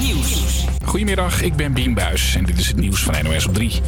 [0.00, 0.64] Nieuws.
[0.84, 3.80] Goedemiddag, ik ben Bien Buis en dit is het nieuws van NOS op 3.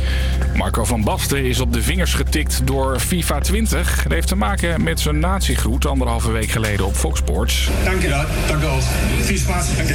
[0.55, 4.03] Marco van Basten is op de vingers getikt door FIFA 20.
[4.03, 7.69] Dat heeft te maken met zijn natiegroet anderhalve week geleden op Fox Sports.
[7.85, 8.81] Dank je wel, dank u wel.
[9.21, 9.89] Viel spaß, dank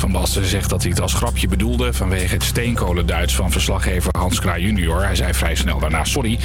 [0.00, 4.40] Van Basten zegt dat hij het als grapje bedoelde vanwege het steenkolenduits van verslaggever Hans
[4.40, 5.04] Kraai junior.
[5.04, 6.38] Hij zei vrij snel daarna sorry.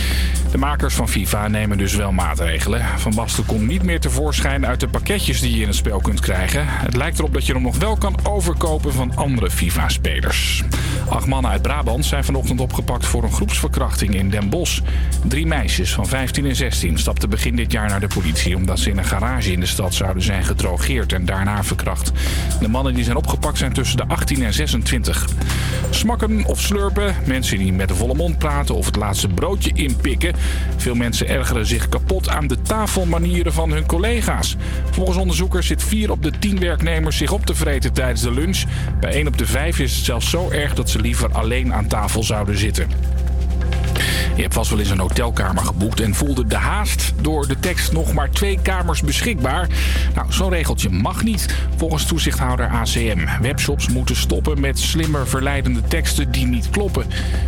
[0.52, 2.86] De makers van FIFA nemen dus wel maatregelen.
[2.98, 6.20] Van Basten komt niet meer tevoorschijn uit de pakketjes die je in het spel kunt
[6.20, 6.65] krijgen.
[6.68, 10.64] Het lijkt erop dat je hem nog wel kan overkopen van andere FIFA-spelers.
[11.10, 14.82] Acht mannen uit Brabant zijn vanochtend opgepakt voor een groepsverkrachting in Den Bosch.
[15.24, 18.90] Drie meisjes van 15 en 16 stapten begin dit jaar naar de politie omdat ze
[18.90, 22.12] in een garage in de stad zouden zijn gedrogeerd en daarna verkracht.
[22.60, 25.26] De mannen die zijn opgepakt zijn tussen de 18 en 26.
[25.90, 30.34] Smakken of slurpen, mensen die met de volle mond praten of het laatste broodje inpikken.
[30.78, 34.56] Veel mensen ergeren zich kapot aan de tafelmanieren van hun collega's.
[34.92, 38.64] Volgens onderzoekers zit 4 op de 10 werknemers zich op te vreten tijdens de lunch.
[39.00, 41.88] Bij 1 op de 5 is het zelfs zo erg dat ze liever alleen aan
[41.88, 42.88] tafel zouden zitten.
[44.36, 47.92] Je hebt vast wel eens een hotelkamer geboekt en voelde de haast door de tekst
[47.92, 49.68] nog maar twee kamers beschikbaar.
[50.16, 53.42] Nou, zo'n regeltje mag niet volgens toezichthouder ACM.
[53.42, 57.06] Webshops moeten stoppen met slimmer verleidende teksten die niet kloppen.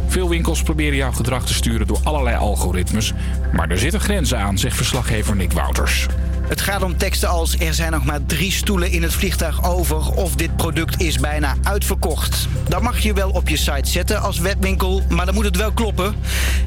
[0.07, 3.13] Veel winkels proberen jouw gedrag te sturen door allerlei algoritmes.
[3.53, 6.07] Maar er zitten grenzen aan, zegt verslaggever Nick Wouters.
[6.47, 10.11] Het gaat om teksten als er zijn nog maar drie stoelen in het vliegtuig over
[10.11, 12.47] of dit product is bijna uitverkocht.
[12.67, 15.71] Dat mag je wel op je site zetten als webwinkel, maar dan moet het wel
[15.71, 16.15] kloppen.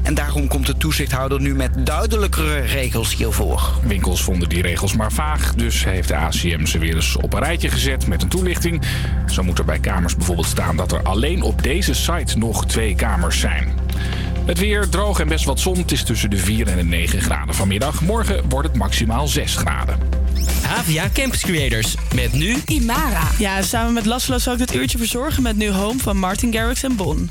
[0.03, 3.69] En daarom komt de toezichthouder nu met duidelijkere regels hiervoor.
[3.83, 7.43] Winkels vonden die regels maar vaag, dus heeft de ACM ze weer eens op een
[7.43, 8.81] rijtje gezet met een toelichting.
[9.25, 12.95] Zo moet er bij kamers bijvoorbeeld staan dat er alleen op deze site nog twee
[12.95, 13.73] kamers zijn.
[14.45, 15.77] Het weer droog en best wat zon.
[15.77, 18.01] Het is tussen de 4 en de 9 graden vanmiddag.
[18.01, 19.97] Morgen wordt het maximaal 6 graden.
[20.61, 21.95] Havia Campus Creators.
[22.15, 23.27] Met nu Imara.
[23.37, 26.83] Ja, samen met Laszlo zal ik dit uurtje verzorgen met nu Home van Martin Garrix
[26.83, 27.29] en Bon.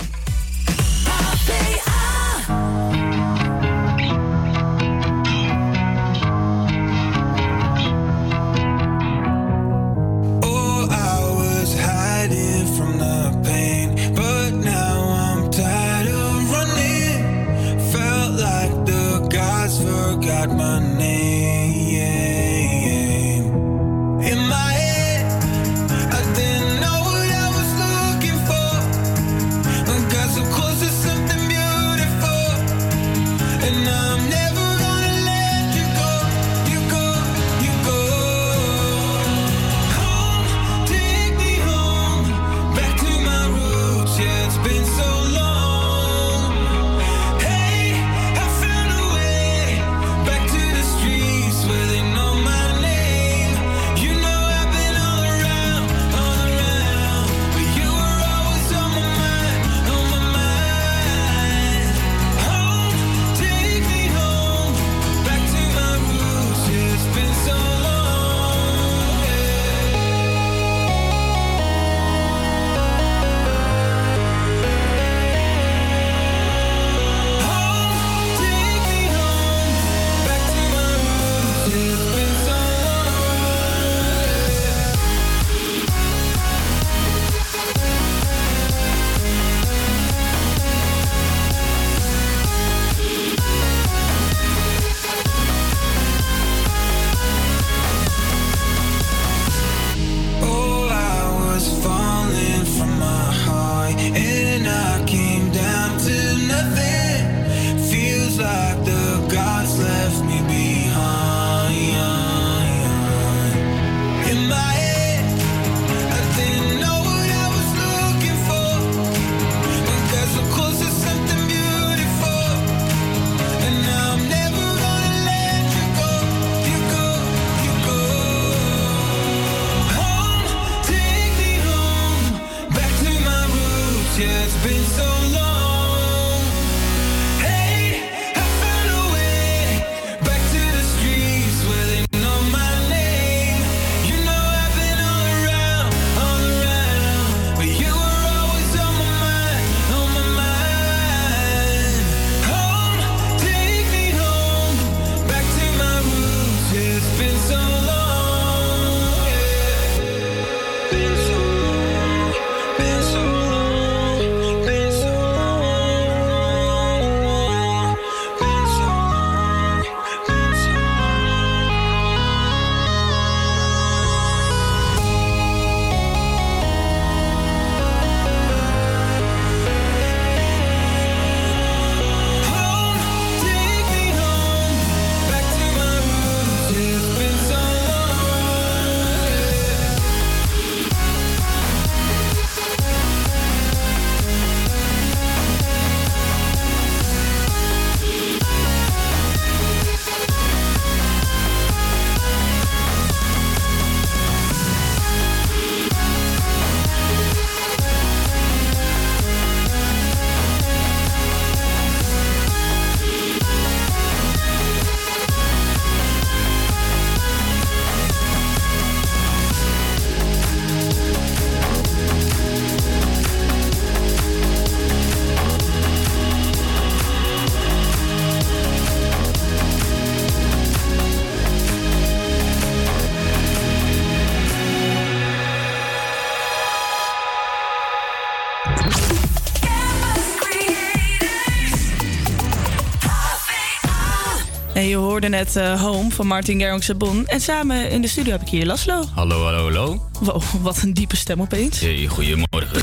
[245.21, 247.27] Hoorde net eh, Home van Martin Garrix Sabon.
[247.27, 249.05] En samen in de studio heb ik hier Laslo.
[249.15, 250.11] Hallo, hallo, hallo.
[250.21, 251.81] Wow, wat een diepe stem opeens.
[251.81, 252.83] Hey, goedemorgen.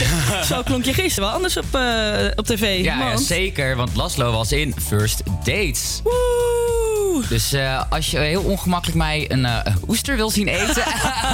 [0.48, 2.84] Zo klonk je gisteren wel anders op, eh, op tv.
[2.84, 6.00] Ja, ja, zeker, want Laslo was in First Dates.
[6.04, 7.22] Woe!
[7.28, 9.46] Dus eh, als je heel ongemakkelijk mij een
[9.88, 10.82] oester wil zien eten,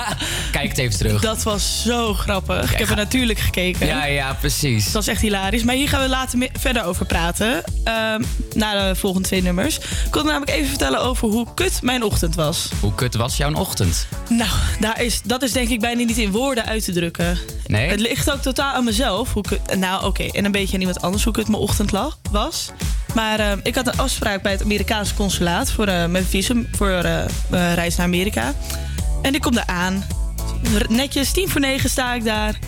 [0.52, 1.20] kijk het even terug.
[1.20, 2.72] Dat was zo grappig.
[2.72, 3.86] ik heb er natuurlijk gekeken.
[3.86, 4.84] Ja, ja, precies.
[4.84, 5.62] Dat was echt hilarisch.
[5.62, 7.62] Maar hier gaan we later verder over praten.
[8.54, 9.76] Na de volgende twee nummers.
[9.78, 12.68] Ik wilde namelijk even vertellen over hoe kut mijn ochtend was.
[12.80, 14.06] Hoe kut was jouw ochtend?
[14.28, 17.38] Nou, daar is, dat is denk ik bijna niet in woorden uit te drukken.
[17.66, 17.88] Nee?
[17.88, 19.32] Het ligt ook totaal aan mezelf.
[19.32, 20.22] Hoe kut, nou, oké.
[20.24, 22.70] En een beetje aan iemand anders hoe kut mijn ochtend lag, was.
[23.14, 26.90] Maar ehm, ik had een afspraak bij het Amerikaanse consulaat voor eh, mijn visum voor
[26.90, 27.24] eh,
[27.74, 28.54] reis naar Amerika.
[29.22, 30.04] En ik kom daar aan.
[30.88, 32.58] Netjes, tien voor negen sta ik daar.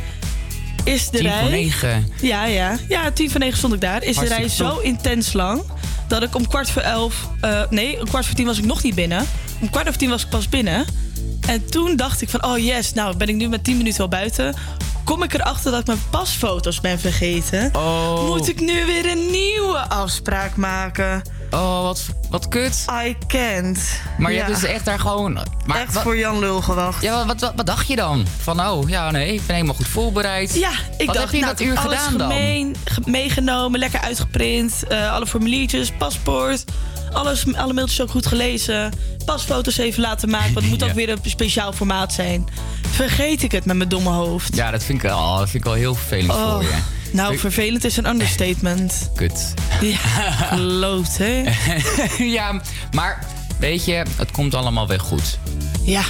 [0.84, 1.40] Is de Tien rij.
[1.40, 2.08] voor negen.
[2.20, 2.76] Ja, ja.
[2.88, 4.02] Ja, tien voor negen stond ik daar.
[4.02, 4.82] Is de rij zo top.
[4.82, 5.62] intens lang
[6.08, 7.28] dat ik om kwart voor elf...
[7.40, 9.26] eh, nee, om kwart voor tien was ik nog niet binnen.
[9.60, 10.84] Om kwart over tien was ik pas binnen.
[11.48, 14.08] En toen dacht ik van, oh yes, nou ben ik nu met tien minuten al
[14.08, 14.54] buiten.
[15.04, 17.70] Kom ik erachter dat ik mijn pasfoto's ben vergeten.
[17.76, 21.22] Oh, Moet ik nu weer een nieuwe afspraak maken?
[21.50, 22.84] Oh wat, wat kut.
[23.06, 23.78] I can't.
[24.18, 25.32] Maar je ja, hebt dus echt daar gewoon...
[25.66, 27.02] Maar echt wat, voor Jan Lul gewacht.
[27.02, 28.26] ja, wat, wat, wat dacht je dan?
[28.42, 30.54] Van, oh, ja, nee, ik ben helemaal goed voorbereid.
[30.54, 32.30] Ja, ik Wat dacht, heb je nou, dat uur gedaan dan?
[32.30, 34.82] gemeen, ge- meegenomen, lekker uitgeprint.
[34.88, 36.64] eh, alle formuliertjes, paspoort.
[37.12, 38.92] Alles, alle mailtjes ook goed gelezen.
[39.24, 40.86] Pasfoto's even laten maken, want het moet Ja.
[40.88, 42.48] ook weer een speciaal formaat zijn.
[42.90, 44.56] Vergeet ik het met mijn domme hoofd.
[44.56, 46.76] Ja, dat vind ik, al, dat vind ik wel heel vervelend Oh, voor je.
[47.12, 49.08] Nou, vervelend is een understatement.
[49.14, 49.54] Kut.
[49.80, 51.42] Ja, kloot, hè?
[52.38, 52.60] ja,
[52.92, 53.26] maar
[53.58, 55.38] weet je, het komt allemaal weer goed.
[55.82, 56.02] Ja.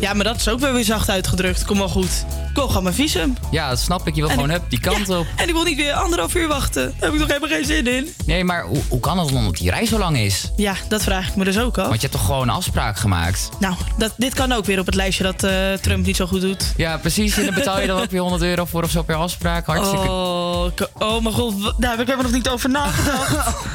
[0.00, 1.64] ja, maar dat is ook weer weer zacht uitgedrukt.
[1.64, 2.24] Kom wel goed.
[2.54, 3.36] Ik wil gewoon mijn visum.
[3.50, 4.14] Ja, dat snap ik.
[4.14, 5.26] Je wil En gewoon ik- hup, die kant Ja, op.
[5.36, 6.82] En ik wil niet weer anderhalf uur wachten.
[6.84, 8.14] Daar heb ik nog helemaal geen zin in.
[8.26, 10.50] Nee, maar hoe, hoe kan het dan dat die reis zo lang is?
[10.56, 11.82] Ja, dat vraag ik me dus ook al.
[11.84, 13.48] Want je hebt toch gewoon een afspraak gemaakt?
[13.58, 16.40] Nou, dat, dit kan ook weer op het lijstje dat eh, Trump niet zo goed
[16.40, 16.72] doet.
[16.76, 17.36] Ja, precies.
[17.38, 19.66] En dan betaal je dan ook weer 100 euro voor of zo per afspraak.
[19.66, 20.08] Hartstikke...
[20.10, 20.66] Oh,
[20.98, 23.56] oh mijn god, daar heb ik helemaal nog niet over nagedacht.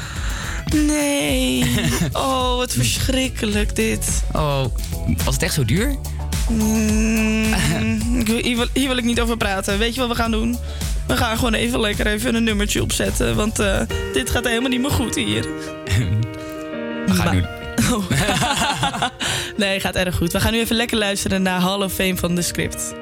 [0.74, 1.74] Nee.
[2.12, 4.22] Oh, wat verschrikkelijk dit.
[4.32, 4.64] Oh,
[5.24, 5.96] was het echt zo duur?
[6.50, 7.54] Mm,
[8.42, 9.78] hier, wil, hier wil ik niet over praten.
[9.78, 10.58] Weet je wat we gaan doen?
[11.06, 13.36] We gaan gewoon even lekker even een nummertje opzetten.
[13.36, 13.80] Want eh,
[14.12, 15.42] dit gaat helemaal niet meer goed hier.
[17.06, 17.44] We gaan nu...
[17.92, 18.10] Oh.
[19.56, 20.32] nee, gaat erg goed.
[20.32, 22.94] We gaan nu even lekker luisteren naar Hall of Fame van de script.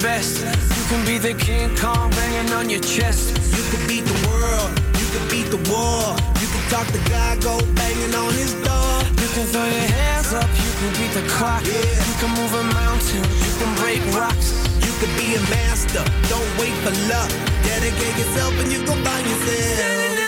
[0.00, 0.40] Best,
[0.76, 3.36] you can be the King Kong banging on your chest.
[3.56, 6.16] You can beat the world, you can beat the war.
[6.40, 8.92] You can talk to God, go banging on his door.
[9.20, 11.64] You can throw your hands up, you can beat the clock.
[11.64, 11.74] Yeah.
[12.08, 14.56] You can move a mountain, you can break rocks.
[14.84, 17.30] You can be a master, don't wait for luck.
[17.64, 20.19] Dedicate yourself and you gon' find yourself.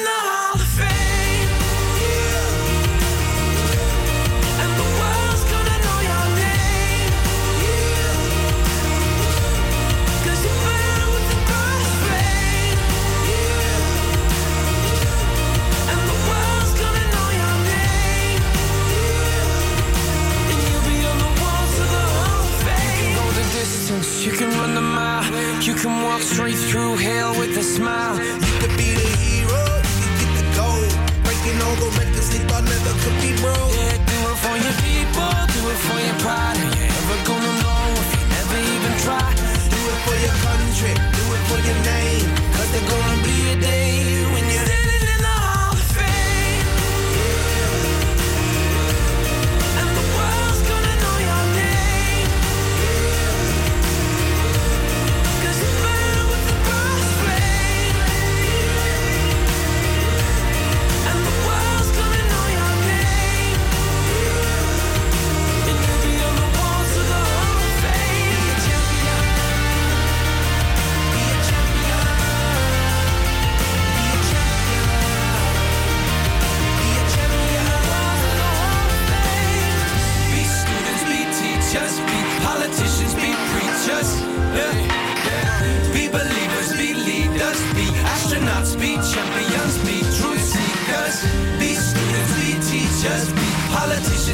[24.25, 25.25] You can run the mile,
[25.63, 28.15] you can walk straight through hell with a smile.
[28.15, 30.91] You could be the hero, you could get the gold.
[31.27, 33.75] Breaking all the records they thought never could be broke.
[33.75, 36.55] Yeah, do it for your people, do it for your pride.
[36.55, 39.27] Are you ever gonna know if you never even try?
[39.75, 42.29] Do it for your country, do it for your name.
[42.55, 44.12] Cause there's gonna be a day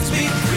[0.08, 0.47] speak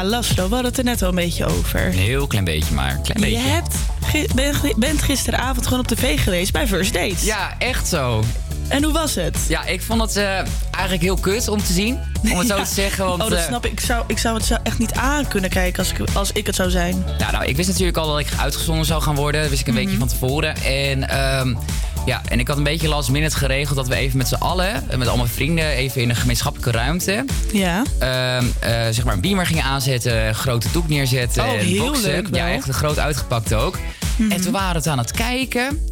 [0.00, 1.86] Ja, Laszlo, we hadden het er net al een beetje over.
[1.86, 2.98] Een heel klein beetje maar.
[3.02, 3.48] Klein Je beetje.
[3.50, 7.22] hebt, gi- ben- bent gisteravond gewoon op tv geweest bij First Dates.
[7.22, 8.24] Ja, echt zo.
[8.68, 9.36] En hoe was het?
[9.48, 10.24] Ja, ik vond het eh,
[10.70, 11.98] eigenlijk heel kut om te zien.
[12.22, 13.04] Om het zo te zeggen.
[13.06, 13.72] Want, oh, dat eh, snap ik.
[13.72, 16.54] Ik zou, ik zou het echt niet aan kunnen kijken als ik, als ik het
[16.54, 17.04] zou zijn.
[17.18, 19.40] Nou, nou, ik wist natuurlijk al dat ik uitgezonden zou gaan worden.
[19.40, 19.82] Dat wist ik een Mhm.
[19.82, 20.56] beetje van tevoren.
[20.56, 21.54] En, ehm,
[22.06, 24.84] ja, en ik had een beetje last minute geregeld dat we even met z'n allen,
[24.96, 27.24] met al mijn vrienden, even in een gemeenschappelijke ruimte.
[27.52, 27.82] Ja.
[27.98, 31.44] ehm, eh, zeg maar een beamer gingen aanzetten, een grote doek neerzetten.
[31.44, 32.10] Oh, en heel boksen.
[32.10, 32.40] leuk wel.
[32.46, 33.78] Ja, echt een groot uitgepakt ook.
[34.16, 34.30] Mhm.
[34.32, 35.88] En toen waren we het aan het kijken.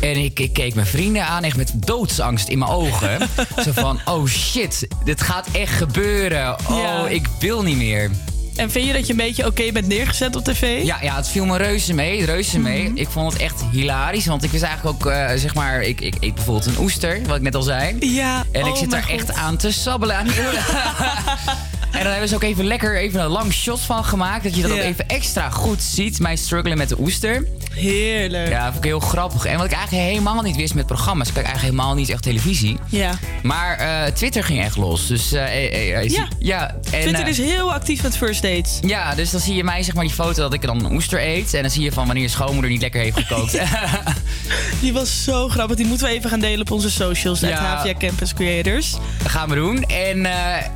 [0.00, 3.18] En ik, ik keek mijn vrienden aan, echt met doodsangst in mijn ogen.
[3.64, 6.56] Zo van, oh shit, dit gaat echt gebeuren.
[6.68, 7.08] Oh, Ja.
[7.08, 8.10] ik wil niet meer.
[8.56, 10.84] En vind je dat je een beetje oké bent neergezet op tv?
[10.84, 12.90] Ja, ja, het viel me reuze mee, reuze mee.
[12.94, 16.14] Ik vond het echt hilarisch, want ik wist eigenlijk ook, eh, zeg maar, ik, ik
[16.20, 17.96] eet bijvoorbeeld een oester, wat ik net al zei.
[18.00, 19.12] Ja, En ik oh zit daar God.
[19.12, 20.16] echt aan te sabbelen.
[20.16, 20.26] Aan
[21.90, 24.62] en dan hebben ze ook even lekker even een lang shot van gemaakt, dat je
[24.62, 27.46] dat ook even extra goed ziet, mij struggelen met de oester.
[27.74, 28.48] Heerlijk.
[28.48, 29.44] Ja, dat vond ik heel grappig.
[29.44, 32.22] En wat ik eigenlijk helemaal niet wist met programma's, ik kijk eigenlijk helemaal niet echt
[32.22, 32.78] televisie.
[32.88, 33.18] Ja.
[33.42, 35.06] Maar eh, Twitter ging echt los.
[35.06, 36.28] Dus eh, eh, eh, Ja.
[36.38, 36.74] ja.
[36.90, 38.78] En, Twitter is heel actief met First Dates.
[38.80, 41.26] ja, dus dan zie je mij zeg maar die foto dat ik dan een oester
[41.26, 41.54] eet.
[41.54, 43.58] En dan zie je van wanneer je schoonmoeder niet lekker heeft gekookt.
[44.80, 45.76] Die was zo grappig.
[45.76, 47.40] Die moeten we even gaan delen op onze socials.
[47.40, 47.56] Ja.
[47.56, 48.96] Havia Campus Creators.
[49.18, 49.82] Dat gaan we doen.
[49.82, 50.28] En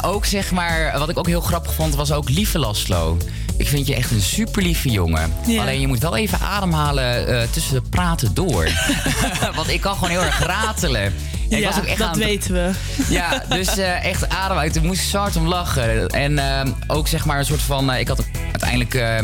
[0.04, 3.16] ook zeg maar, wat ik ook heel grappig vond, was ook lieve Laszlo.
[3.56, 5.32] Ik vind je echt een super lieve jongen.
[5.46, 5.60] Ja.
[5.60, 8.68] Alleen je moet wel even ademhalen eh, tussen de praten door.
[9.56, 11.02] Want ik kan gewoon heel erg ratelen.
[11.50, 12.70] En ik ja, was ook echt dat aan weten we.
[13.08, 14.72] Ja, dus eh, echt adem uit.
[14.72, 16.08] Toen moest ik zo hard om lachen.
[16.08, 17.92] En eh, ook zeg maar een soort van...
[17.92, 19.22] eh, ik had uiteindelijk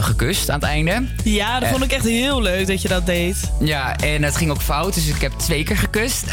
[0.00, 1.06] gekust aan het einde.
[1.24, 3.50] Ja, dat vond ik echt heel leuk dat je dat deed.
[3.60, 4.94] Ja, en het ging ook fout.
[4.94, 6.24] Dus ik heb twee keer gekust.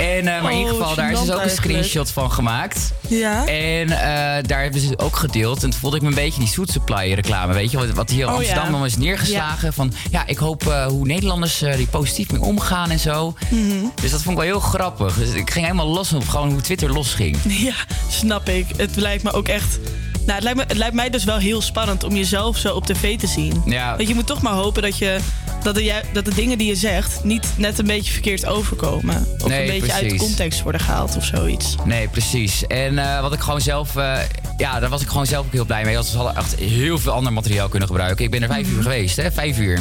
[0.00, 2.92] En, eh, maar in ieder Oh, geval, daar is dus ook een screenshot van gemaakt.
[3.08, 3.46] Ja.
[3.46, 5.62] En eh, daar hebben ze het ook gedeeld.
[5.62, 7.54] En toen voelde ik me een beetje die Soet Supply reclame.
[7.54, 8.70] Weet je, wat, wat hier in Oh, Amsterdam ja.
[8.70, 9.72] dan is neergeslagen.
[9.72, 13.34] Van ja, ik hoop eh, hoe Nederlanders die positief mee omgaan en zo.
[13.48, 13.84] Mhm.
[14.02, 15.14] Dus dat vond ik wel heel grappig.
[15.14, 17.36] Dus ik ging helemaal los op gewoon hoe Twitter losging.
[17.64, 17.74] Ja,
[18.10, 18.66] snap ik.
[18.76, 19.78] Het lijkt me ook echt...
[20.26, 22.86] Nou, het lijkt, me, het lijkt mij dus wel heel spannend om jezelf zo op
[22.86, 23.62] tv te zien.
[23.66, 23.96] Ja.
[23.96, 25.18] Want je moet toch maar hopen dat, je,
[25.64, 29.26] dat, de, dat de dingen die je zegt niet net een beetje verkeerd overkomen.
[29.38, 30.18] Of Nee, een beetje uit precies.
[30.26, 31.74] context worden gehaald of zoiets.
[31.84, 32.66] Nee, precies.
[32.66, 33.96] En eh, wat ik gewoon zelf...
[33.96, 34.16] eh,
[34.56, 35.94] ja, daar was ik gewoon zelf ook heel blij mee.
[35.94, 38.24] Want ze hadden echt heel veel ander materiaal kunnen gebruiken.
[38.24, 38.76] Ik ben er vijf Mhm.
[38.76, 39.32] uur geweest, hè?
[39.32, 39.78] Vijf uur.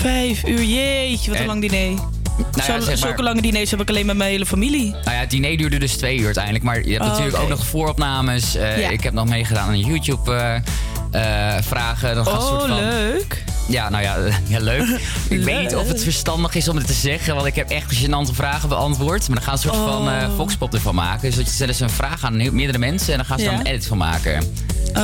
[0.00, 2.00] Vijf uur, jeetje, wat een En- lang diner.
[2.36, 4.90] Nou ja, Zo- zeg maar- Zulke lange diners heb ik alleen met mijn hele familie.
[4.90, 6.64] Nou ja, het diner duurde dus twee uur uiteindelijk.
[6.64, 8.54] Maar je hebt Oh, natuurlijk ook nog vooropnames.
[8.54, 8.88] Eh, Ja.
[8.88, 12.18] Ik heb nog meegedaan aan YouTube-vragen.
[12.18, 13.44] Oh, soort van, leuk.
[13.72, 14.16] Ja, nou ja,
[14.54, 15.00] ja leuk.
[15.28, 17.34] Ik weet niet of het verstandig is om dit te zeggen.
[17.34, 19.28] Want ik heb echt gênante vragen beantwoord.
[19.28, 20.32] Maar dan gaan ze een soort van.
[20.36, 21.20] Voxpop ervan maken.
[21.28, 23.10] Dus dat je stellen ze een vraag aan meerdere mensen.
[23.12, 23.60] En dan gaan ze dan Ja.
[23.60, 24.44] een edit van maken.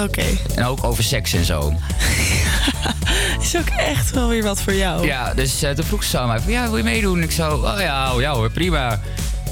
[0.05, 0.25] Oké.
[0.55, 1.73] En ook over seks en zo.
[3.41, 5.07] Is ook echt wel weer wat voor jou.
[5.07, 6.53] Ja, dus eh, toen vroeg ze aan mij van...
[6.53, 7.23] Ja, wil je meedoen?
[7.23, 7.51] Ik zo...
[7.55, 9.01] Oh ja, oh ja hoor, prima.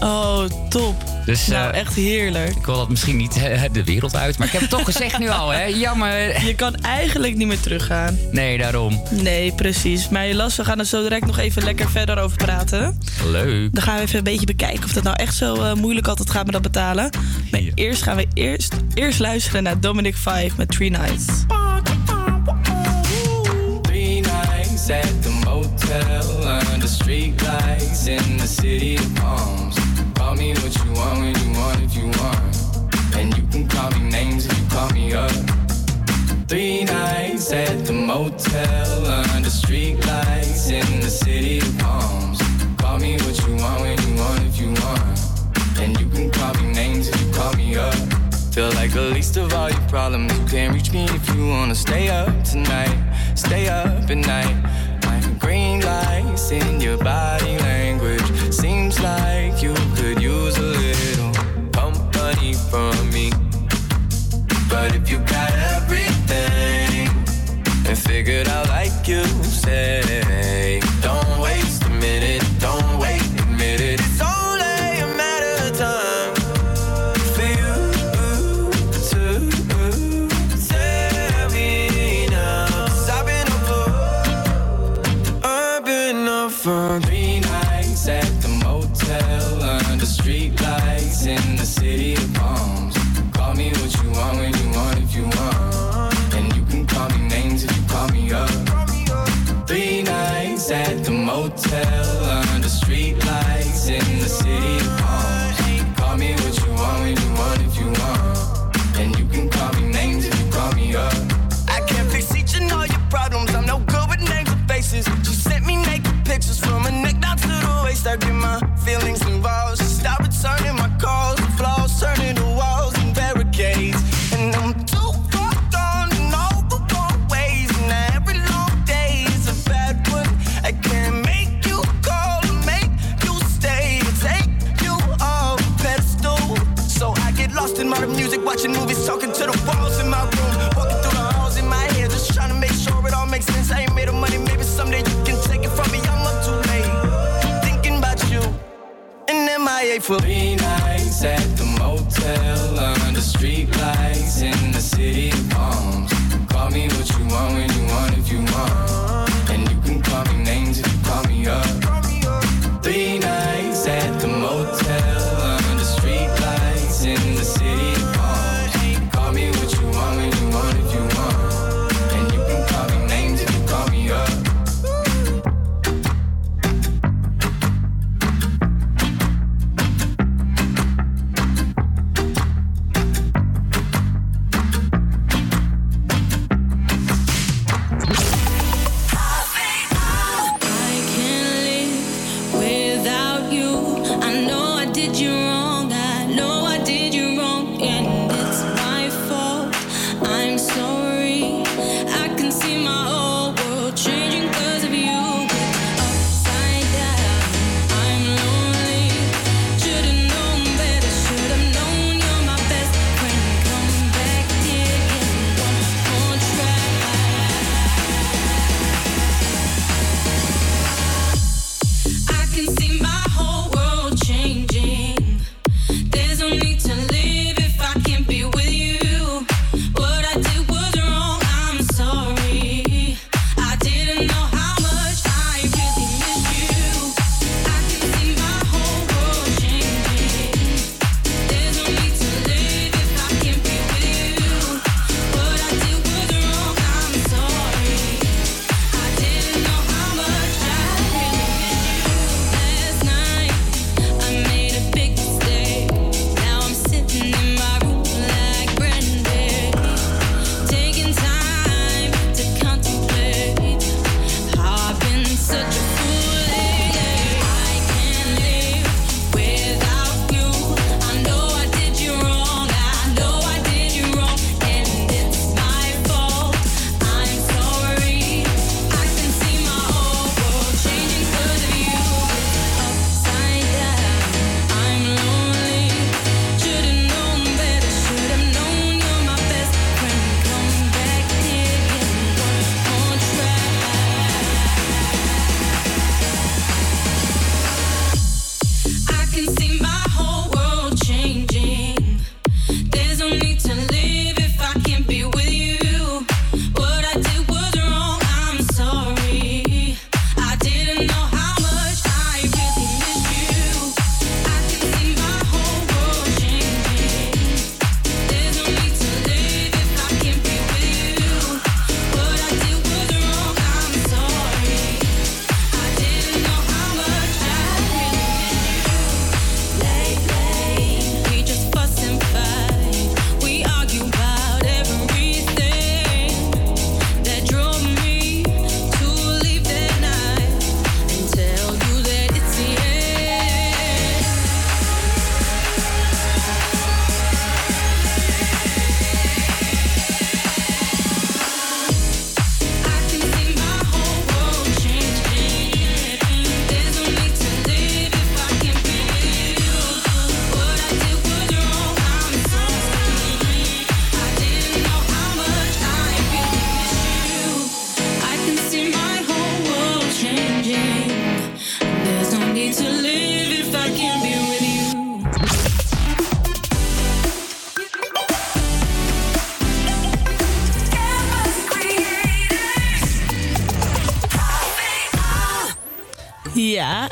[0.01, 0.95] Oh, top.
[1.25, 2.57] Dus nou, eh, echt heerlijk.
[2.57, 4.39] ik wil dat misschien niet eh, de wereld uit.
[4.39, 5.65] Maar ik heb het toch gezegd nu al, hè.
[5.65, 6.45] Jammer.
[6.47, 8.19] Je kan eigenlijk niet meer teruggaan.
[8.31, 9.03] Nee, daarom.
[9.11, 10.09] Nee, precies.
[10.09, 12.99] Maar Las, we gaan er zo direct nog even lekker verder over praten.
[13.25, 13.75] Leuk.
[13.75, 16.31] Dan gaan we even een beetje bekijken of dat nou echt zo eh, moeilijk altijd
[16.31, 17.11] gaat met dat betalen.
[17.51, 21.25] Maar eerst gaan we eerst, eerst luisteren naar Dominic Five met Three Nights.
[23.83, 29.86] Three nights at the motel under street lights in the city of palms.
[30.47, 33.17] Me what you want when you want if you want.
[33.17, 35.33] And you can call me names if you call me up.
[36.47, 42.39] Three nights at the motel under street lights in the city of palms.
[42.79, 45.19] Call me what you want when you want if you want.
[45.81, 47.97] And you can call me names if you call me up.
[48.55, 50.33] Feel like the least of all your problems.
[50.39, 52.97] You can't reach me if you wanna stay up tonight.
[53.35, 54.57] Stay up at night.
[55.07, 58.23] Like green lights in your body language.
[58.97, 61.33] Seems like you could use a little
[61.73, 63.31] company from me.
[64.71, 67.09] But if you got everything
[67.87, 70.81] and figured out like you say,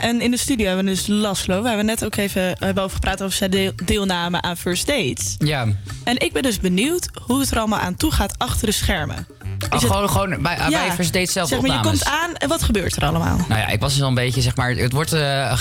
[0.05, 1.63] En in de studio hebben we dus Laszlo.
[1.63, 5.35] We hebben net ook even eh, hebben over gepraat over zijn deelname aan First Dates.
[5.39, 5.67] Ja.
[6.05, 9.27] En ik ben dus benieuwd hoe het er allemaal aan toe gaat achter de schermen.
[9.71, 11.99] Oh, gewoon, het, gewoon bij, bij First Dates zelf zeg maar, opnames.
[11.99, 13.37] Je komt aan en wat gebeurt er allemaal?
[13.49, 15.59] Nou ja, ik was dus al een beetje, zeg maar, het wordt, uh,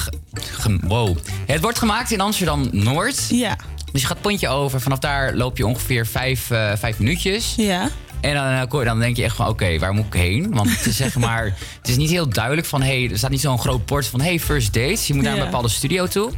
[0.82, 1.18] wow.
[1.46, 3.28] Het wordt gemaakt in Amsterdam-Noord.
[3.30, 3.56] Ja.
[3.92, 4.82] Dus je gaat het pontje over.
[4.82, 7.54] Vanaf daar loop je ongeveer vijf, uh, vijf minuutjes.
[7.58, 7.90] Ja.
[8.24, 10.54] En dan, dan denk je echt van, oké, waar moet ik heen?
[10.54, 13.42] Want het is zeg maar het is niet heel duidelijk van, hey, er staat niet
[13.42, 15.08] zo'n groot bord van, hey, first dates.
[15.08, 16.32] Je moet naar een bepaalde studio toe.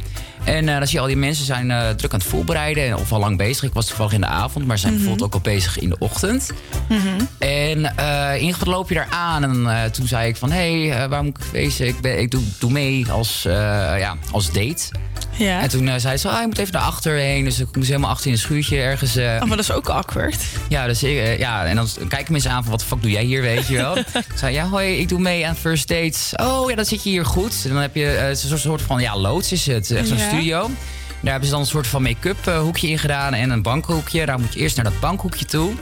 [0.44, 3.12] En uh, dan zie je al die mensen zijn eh, druk aan het voorbereiden of
[3.12, 3.62] al lang bezig.
[3.62, 5.02] Ik was toevallig in de avond, maar zijn mhm.
[5.02, 6.52] bijvoorbeeld ook al bezig in de ochtend.
[6.88, 7.24] Mhm.
[7.38, 7.94] En
[8.40, 11.44] uh, loop je daar aan en toen zei ik van, hé, hey, waar moet ik
[11.52, 11.86] wezen?
[11.86, 14.90] Ik, ben, ik doe, doe mee als, ja, als date.
[15.38, 15.60] Ja.
[15.62, 17.44] En toen eh, zei ze, ah, je moet even naar achter heen.
[17.44, 19.16] Dus ik moest helemaal achter in een schuurtje ergens.
[19.16, 20.36] eh, Oh, maar dat is ook awkward.
[20.68, 23.10] Ja, dus ik, eh, ja, en dan kijken mensen aan van wat de fuck doe
[23.10, 23.96] jij hier, weet je wel.
[24.30, 26.32] ik zei, ja, hoi, ik doe mee aan first dates.
[26.36, 27.54] Oh, ja, dan zit je hier goed.
[27.64, 28.18] En dan heb je
[28.50, 29.90] een soort van, ja, loods is het.
[29.90, 30.28] Echt zo'n Ja.
[30.28, 30.70] studio.
[31.26, 34.26] Daar hebben ze dan een soort van make-up eh, hoekje in gedaan en een bankhoekje.
[34.26, 35.72] Daar moet je eerst naar dat bankhoekje toe.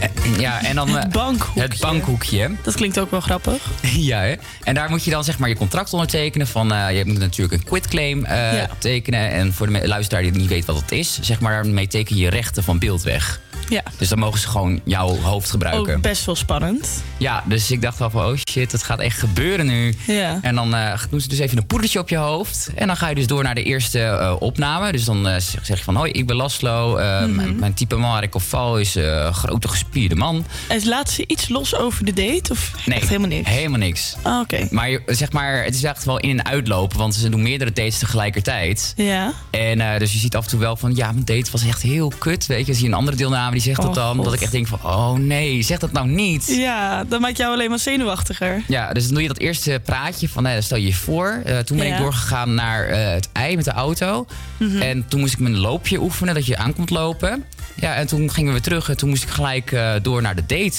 [0.00, 0.88] Eh, ja, en dan...
[0.94, 1.62] Het eh, bankhoekje.
[1.62, 2.50] Het bankhoekje.
[2.62, 3.66] Dat klinkt ook wel grappig.
[4.10, 4.34] ja, hè?
[4.62, 6.46] En daar moet je dan zeg maar je contract ondertekenen.
[6.46, 8.68] Van, je moet natuurlijk een quitclaim Ja.
[8.78, 9.30] tekenen.
[9.30, 12.30] En voor de luisteraar die niet weet wat het is, zeg maar, daarmee teken je
[12.30, 13.40] rechten van beeld weg.
[13.68, 13.82] Ja.
[13.98, 15.94] Dus dan mogen ze gewoon jouw hoofd gebruiken.
[15.96, 17.02] Ook best wel spannend.
[17.18, 19.94] Ja, dus ik dacht wel van, oh shit, het gaat echt gebeuren nu.
[20.06, 20.38] Ja.
[20.42, 22.70] En dan eh, doen ze dus even een poedertje op je hoofd.
[22.74, 24.92] En dan ga je dus door naar de eerste eh, opname.
[24.92, 26.96] Dus dan eh, zeg, zeg je van, hoi, ik ben Laslo.
[26.96, 27.34] Eh, Mhm.
[27.34, 30.46] mijn, mijn type man op val is een grote gespierde man.
[30.68, 32.52] En laat ze iets los over de date?
[32.52, 33.48] Of Nee, echt helemaal niks?
[33.48, 34.14] Helemaal niks.
[34.22, 34.66] Ah, Oké.
[34.70, 36.98] Maar zeg maar, het is echt wel in- en uitlopen.
[36.98, 38.92] Want ze doen meerdere dates tegelijkertijd.
[38.96, 39.32] Ja.
[39.50, 42.12] En dus je ziet af en toe wel van, ja, mijn date was echt heel
[42.18, 42.46] kut.
[42.46, 44.14] Weet je, zie je een andere deelname die zegt dat Oh, dan.
[44.16, 44.24] God.
[44.24, 46.46] Dat ik echt denk van, oh nee, zeg dat nou niet.
[46.46, 48.62] Ja, dat maakt jou alleen maar zenuwachtiger.
[48.68, 51.42] Ja, dus dan doe je dat eerste praatje van, nou, stel je je voor.
[51.44, 51.94] Eh, toen ben Ja.
[51.94, 54.26] ik doorgegaan naar eh, het ei met de auto.
[54.56, 54.82] Mhm.
[54.82, 57.44] En toen moest ik mijn loopje oefenen, dat je aankomt lopen.
[57.74, 60.34] Ja, en toen gingen we weer terug en toen moest ik gelijk eh, door naar
[60.34, 60.78] de date.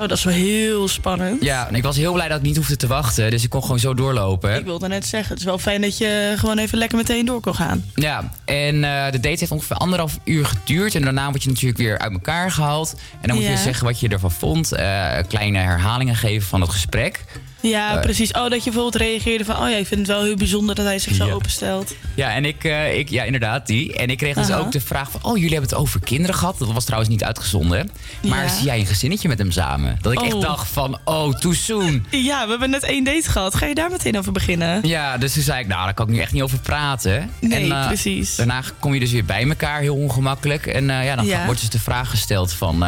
[0.00, 1.42] Oh, dat is wel heel spannend.
[1.42, 3.30] Ja, en ik was heel blij dat ik niet hoefde te wachten.
[3.30, 4.54] Dus ik kon gewoon zo doorlopen.
[4.58, 7.40] Ik wilde net zeggen, het is wel fijn dat je gewoon even lekker meteen door
[7.40, 7.84] kon gaan.
[7.94, 10.94] Ja, en eh, de date heeft ongeveer anderhalf uur geduurd.
[10.94, 12.94] En daarna word je natuurlijk weer uit elkaar gehaald.
[13.20, 13.50] En dan moet Ja.
[13.50, 14.72] je zeggen wat je ervan vond.
[14.72, 17.24] eh, kleine herhalingen geven van het gesprek.
[17.60, 18.30] Ja, precies.
[18.32, 19.56] Oh, dat je bijvoorbeeld reageerde van...
[19.56, 21.32] oh ja, ik vind het wel heel bijzonder dat hij zich zo Ja.
[21.32, 21.94] openstelt.
[22.14, 23.94] Ja, en ik, eh, ik, ja, inderdaad, die.
[23.96, 24.58] En ik kreeg dus Aha.
[24.58, 25.20] ook de vraag van...
[25.24, 26.58] oh, jullie hebben het over kinderen gehad.
[26.58, 27.90] Dat was trouwens niet uitgezonden.
[28.28, 28.48] Maar Ja.
[28.48, 29.98] zie jij een gezinnetje met hem samen?
[30.00, 30.40] Dat ik echt Oh.
[30.40, 32.06] dacht van, oh, too soon.
[32.10, 33.54] Ja, we hebben net één date gehad.
[33.54, 34.88] Ga je daar meteen over beginnen?
[34.88, 37.30] Ja, dus toen zei ik, nou, daar kan ik nu echt niet over praten.
[37.40, 38.36] Nee, en, eh, precies.
[38.36, 40.66] Daarna kom je dus weer bij elkaar, heel ongemakkelijk.
[40.66, 41.44] En eh, ja, dan Ja.
[41.44, 42.84] wordt dus de vraag gesteld van...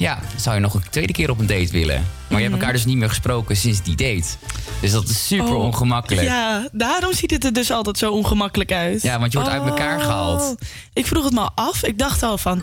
[0.00, 1.94] ja, zou je nog een tweede keer op een date willen?
[1.96, 2.52] Maar je hebt Mhm.
[2.52, 4.28] elkaar dus niet meer gesproken sinds die date.
[4.80, 6.26] Dus dat is super Oh, ongemakkelijk.
[6.26, 9.02] Ja, daarom ziet het er dus altijd zo ongemakkelijk uit.
[9.02, 10.02] Ja, want je wordt uit elkaar Oh.
[10.04, 10.54] gehaald.
[10.92, 11.84] Ik vroeg het me al af.
[11.84, 12.62] Ik dacht al van...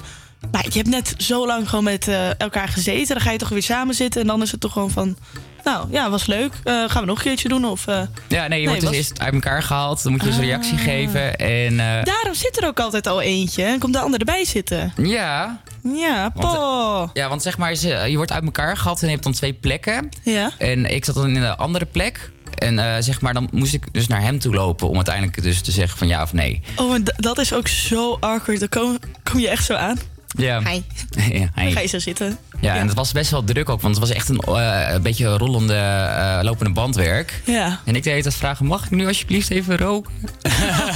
[0.51, 3.15] Maar je hebt net zo lang gewoon met eh, elkaar gezeten.
[3.15, 4.21] Dan ga je toch weer samen zitten.
[4.21, 5.17] En dan is het toch gewoon van...
[5.63, 6.53] Nou, ja, was leuk.
[6.63, 7.65] Eh, gaan we nog een keertje doen?
[7.65, 10.03] Of, eh, Ja, nee, je wordt dus eerst uit elkaar gehaald.
[10.03, 10.83] Dan moet je dus een reactie Ah.
[10.83, 11.37] geven.
[11.37, 13.63] En eh, Daarom zit er ook altijd al eentje.
[13.63, 14.93] En komt de ander erbij zitten.
[14.97, 15.61] ja,
[15.95, 17.09] Ja, po.
[17.13, 17.75] ja, want zeg maar,
[18.09, 20.09] je wordt uit elkaar gehaald en je hebt dan twee plekken.
[20.23, 20.51] Ja.
[20.57, 22.31] En ik zat dan in een andere plek.
[22.57, 25.71] En zeg maar, dan moest ik dus naar hem toe lopen om uiteindelijk dus te
[25.71, 26.61] zeggen van ja of nee.
[26.75, 28.59] Oh, en d- dat is ook zo awkward.
[28.59, 28.97] Dan kom,
[29.31, 29.97] kom je echt zo aan.
[30.27, 30.61] Ja.
[30.63, 30.81] Hi.
[31.39, 31.71] ja, hi.
[31.71, 32.37] Ga je zo zitten.
[32.61, 35.01] Ja, en het was best wel druk ook, want het was echt een, eh, een
[35.01, 37.41] beetje rollende, eh, lopende bandwerk.
[37.45, 37.79] Ja.
[37.85, 40.13] En ik deed het vragen, mag ik nu alsjeblieft even roken?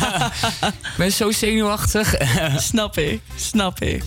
[0.65, 2.15] ik ben zo zenuwachtig.
[2.57, 4.03] Snap ik, snap ik.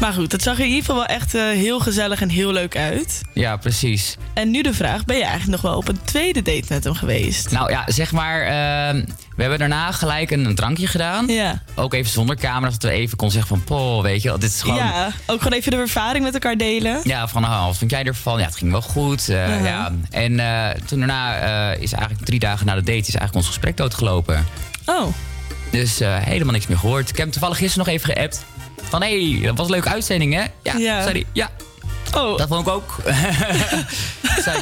[0.00, 2.52] Maar goed, het zag er in ieder geval wel echt eh, heel gezellig en heel
[2.52, 3.22] leuk uit.
[3.32, 4.16] ja, precies.
[4.34, 6.94] En nu de vraag, ben je eigenlijk nog wel op een tweede date met hem
[6.94, 7.50] geweest?
[7.50, 9.02] Nou ja, zeg maar, eh,
[9.36, 11.26] we hebben daarna gelijk een, een drankje gedaan.
[11.26, 11.62] Ja.
[11.74, 14.50] Ook even zonder camera, dat we even kon zeggen van, poh, weet je wel, dit
[14.50, 14.76] is gewoon...
[14.76, 17.00] Ja, ook gewoon even de ervaring met elkaar delen.
[17.04, 18.38] Ja, van ah, wat vind jij ervan?
[18.38, 19.28] Ja, het ging wel goed.
[19.28, 19.92] eh, ja.
[20.10, 21.34] En eh, toen daarna
[21.72, 24.46] is eigenlijk drie dagen na de date is eigenlijk ons gesprek doodgelopen.
[24.86, 25.06] Oh,
[25.70, 27.02] Dus helemaal niks meer gehoord.
[27.08, 28.44] Ik heb hem toevallig gisteren nog even geappt.
[28.88, 30.44] Van hé, hey, dat was een leuke uitzending hè?
[30.62, 31.02] Ja, Ja.
[31.02, 31.24] zei hij.
[31.32, 31.50] Ja,
[32.14, 32.38] oh.
[32.38, 32.96] dat vond ik ook.
[34.44, 34.60] zei,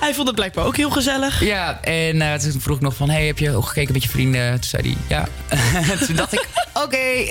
[0.00, 1.44] hij vond het blijkbaar ook heel gezellig.
[1.44, 3.10] ja, en eh, toen vroeg ik nog van...
[3.10, 4.52] hey, heb je ook gekeken met je vrienden?
[4.52, 5.28] Toen zei hij ja.
[6.06, 6.98] toen dacht ik, oké.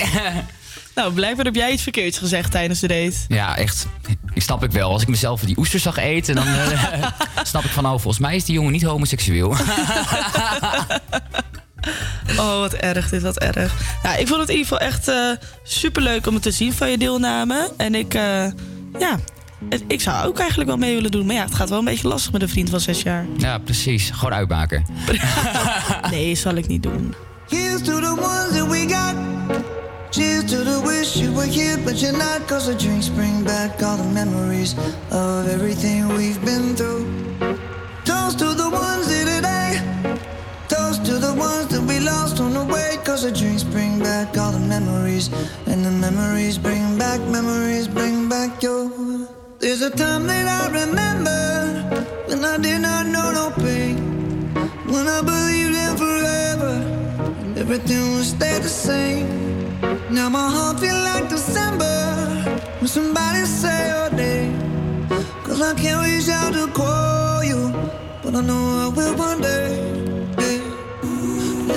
[0.95, 3.15] Nou, blijkbaar heb jij iets verkeerds gezegd tijdens de date.
[3.27, 3.87] ja, echt.
[4.33, 4.91] Ik snap ik wel.
[4.91, 6.35] Als ik mezelf die oesters zag eten...
[6.35, 7.07] dan eh,
[7.43, 7.85] snap ik van...
[7.85, 9.55] oh, volgens mij is die jongen niet homoseksueel.
[12.39, 13.73] Oh, wat erg dit, wat erg.
[14.03, 15.29] Nou, ik vond het in ieder geval echt eh
[15.63, 17.71] super leuk om het te zien van je deelname.
[17.77, 18.45] En ik, eh,
[18.99, 19.19] ja,
[19.69, 21.25] het- ik zou ook eigenlijk wel mee willen doen.
[21.25, 23.25] Maar ja, het gaat wel een beetje lastig met een vriend van zes jaar.
[23.37, 24.09] ja, precies.
[24.13, 24.85] Gewoon uitmaken.
[26.11, 27.13] Nee, zal ik niet doen.
[27.49, 29.15] Here's to the ones that we got.
[30.09, 32.39] Cheers to the wish you were here, but you're not.
[32.47, 34.75] Cause the drinks bring back all the memories
[35.09, 37.05] of everything we've been through.
[38.03, 39.81] Toast to the ones here today.
[40.67, 41.67] Toast to the ones
[42.01, 42.97] lost on the way.
[43.03, 45.29] Cause the drinks bring back all the memories.
[45.65, 48.89] And the memories bring back, memories bring back your.
[49.59, 51.41] There's a time that I remember
[52.27, 53.95] when I did not know no pain.
[54.93, 56.73] When I believed in forever,
[57.43, 59.27] and everything would stay the same.
[60.09, 61.95] Now my heart feel like December
[62.79, 65.07] when somebody say your name.
[65.43, 67.71] Cause I can't reach out to call you,
[68.23, 70.00] but I know I will one day.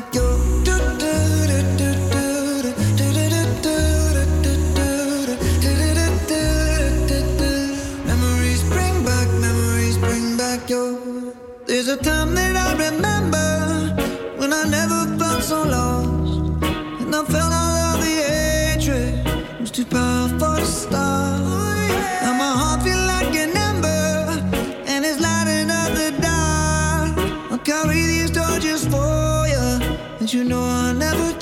[0.00, 0.45] bring back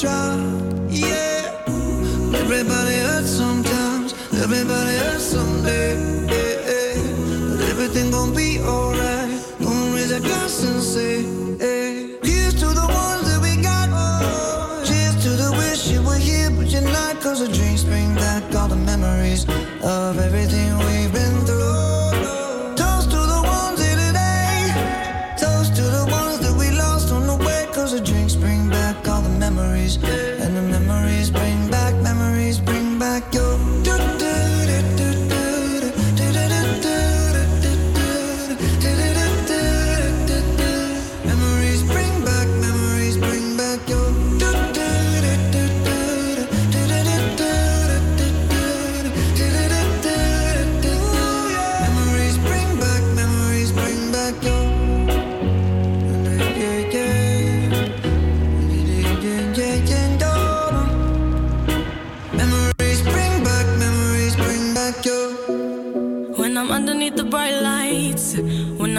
[0.05, 1.51] Yeah,
[2.37, 5.97] everybody hurts sometimes, everybody hurts someday.
[6.27, 9.31] But everything gon' be alright.
[9.61, 11.23] Gonna raise a glass and say,
[12.61, 13.89] to the ones that we got.
[13.93, 14.85] Oh.
[14.87, 15.91] Cheers to the wish
[16.59, 17.21] but you're not.
[17.23, 17.49] Cause the
[17.85, 19.47] bring back all the memories
[19.83, 21.54] of everything we've been through.
[29.85, 30.24] The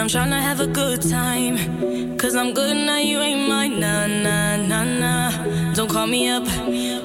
[0.06, 2.16] I'm trying to have a good time.
[2.16, 3.80] Cause I'm good now, you ain't mine.
[3.80, 5.72] Nah, nah, nah, nah.
[5.74, 6.46] Don't call me up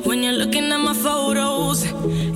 [0.06, 1.84] when you're looking at my photos.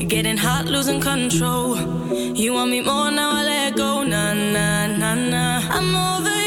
[0.07, 1.77] Getting hot, losing control.
[2.11, 4.03] You want me more now, I let go.
[4.03, 5.61] Nah, nah, nah, nah.
[5.69, 6.44] I'm over you,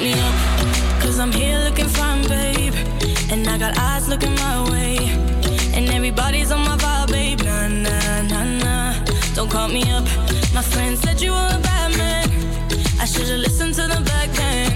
[0.00, 0.34] Me up.
[1.02, 2.74] Cause I'm here looking fine, babe.
[3.30, 4.96] And I got eyes looking my way.
[5.74, 7.40] And everybody's on my vibe, babe.
[7.42, 9.04] Nah, nah, nah, nah.
[9.34, 10.04] Don't call me up.
[10.54, 12.30] My friend said you were a bad man.
[12.98, 14.72] I should've listened to them back then.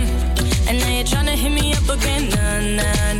[0.68, 2.29] And now you're trying to hit me up again.
[2.29, 3.14] Nah, nah.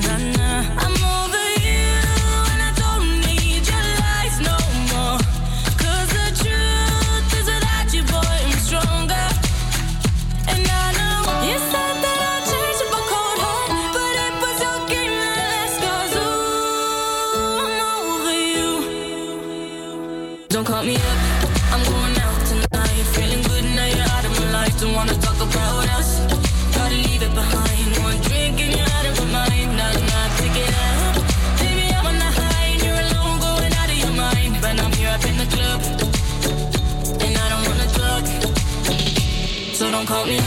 [40.05, 40.43] Don't call me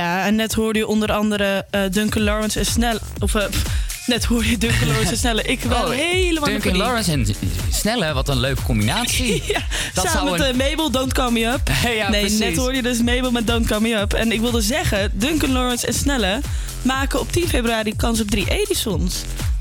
[0.00, 3.00] Ja, en net hoorde je onder andere eh, Duncan Lawrence en Snelle.
[3.18, 3.62] Of eh, pff,
[4.06, 5.42] net hoorde je Duncan Lawrence en Snelle.
[5.42, 6.76] Ik ben Oh, helemaal Duncan.
[6.76, 7.26] Lawrence en
[7.72, 9.42] Snelle, wat een leuke combinatie.
[9.52, 9.60] Ja,
[9.94, 11.70] Dat samen met een- eh, Mabel, Don't Call Me Up.
[11.96, 12.38] Ja, nee, precies.
[12.38, 14.12] net hoorde je dus Mabel met Don't Call Me Up.
[14.12, 16.40] En ik wilde zeggen, Duncan Lawrence en Snelle
[16.82, 19.14] maken op 10 februari kans op drie Edisons.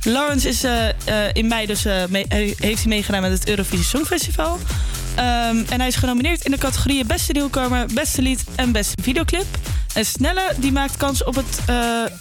[0.04, 0.64] Lawrence is
[1.34, 2.26] in mei dus, mee-
[2.58, 4.60] heeft hij meegedaan met het Eurovisie Songfestival.
[5.16, 9.46] Ehm, en hij is genomineerd in de categorieën Beste Nieuwkomer, Beste Lied en Beste Videoclip.
[9.94, 11.76] En Snelle die maakt kans op het, eh,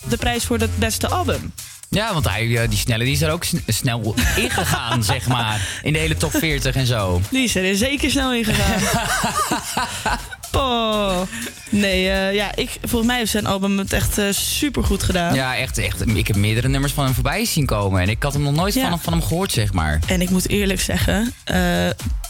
[0.09, 1.53] de prijs voor het beste album.
[1.91, 5.61] Ja, want hij, eh, die snelle die is er ook sn- snel ingegaan, zeg maar.
[5.83, 7.21] In de hele top 40 en zo.
[7.31, 8.81] Die is er zeker snel in gegaan.
[10.53, 11.21] Oh.
[11.71, 15.35] Nee, eh, ja, ik, volgens mij heeft zijn album het echt super goed gedaan.
[15.35, 16.07] Ja, echt, echt.
[16.17, 18.01] Ik heb meerdere nummers van hem voorbij zien komen.
[18.03, 18.89] En ik had hem nog nooit Ja.
[18.89, 19.99] van, van hem gehoord, zeg maar.
[20.07, 21.33] En ik moet eerlijk zeggen,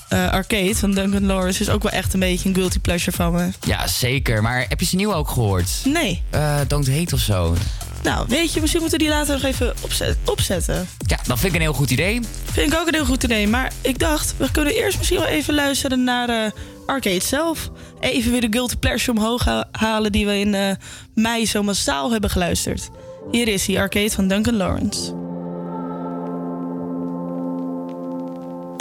[0.09, 3.33] eh, Arcade van Duncan Lawrence is ook wel echt een beetje een guilty pleasure van
[3.33, 3.49] me.
[3.67, 4.43] Ja, zeker.
[4.43, 5.71] Maar heb je zijn nieuwe ook gehoord?
[5.85, 6.23] Nee.
[6.31, 7.55] Eh Don't Hate of zo.
[8.03, 10.89] Nou, weet je, misschien moeten we die later nog even opzet- opzetten.
[11.07, 12.21] Ja, dat vind ik een heel goed idee.
[12.53, 13.49] Vind ik ook een heel goed idee.
[13.49, 16.51] Maar ik dacht, we kunnen eerst misschien wel even luisteren naar eh,
[16.87, 17.71] Arcade zelf.
[18.01, 20.77] Even weer de guilty pleasure omhoog ha- halen die we in
[21.15, 22.89] mei zo massaal hebben geluisterd.
[23.31, 25.15] Hier is hij, Arcade van Duncan Lawrence.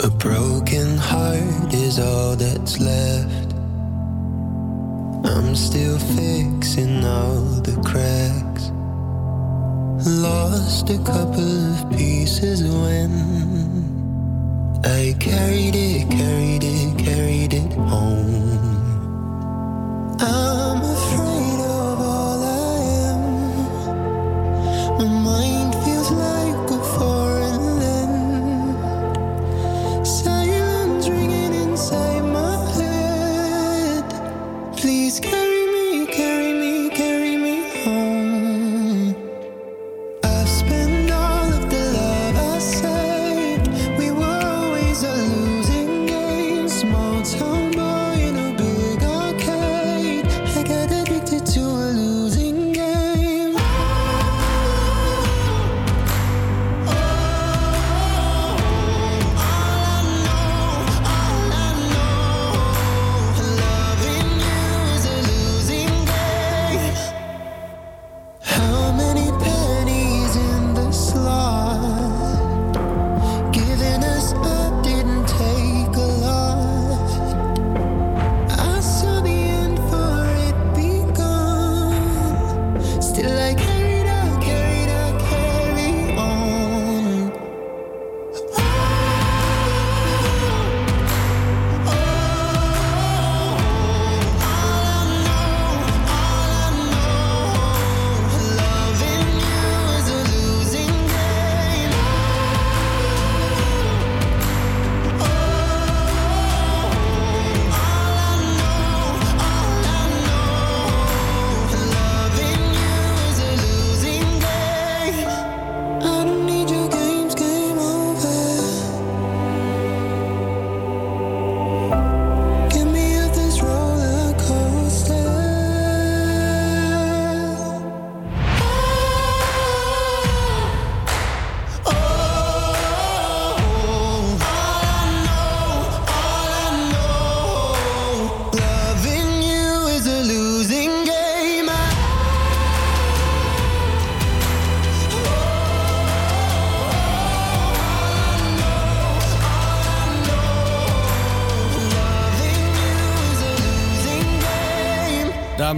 [0.00, 3.52] A broken heart is all that's left.
[5.26, 8.70] I'm still fixing all the cracks.
[10.08, 13.10] Lost a couple of pieces when
[14.84, 18.56] I carried it, carried it, carried it home.
[20.20, 20.57] I'm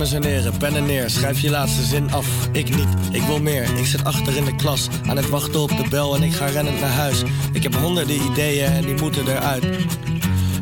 [0.01, 2.27] Dames en heren, pen en neer, schrijf je laatste zin af.
[2.53, 3.79] Ik niet, ik wil meer.
[3.79, 6.47] Ik zit achter in de klas, aan het wachten op de bel en ik ga
[6.47, 7.23] rennend naar huis.
[7.53, 9.65] Ik heb honderden ideeën en die moeten eruit.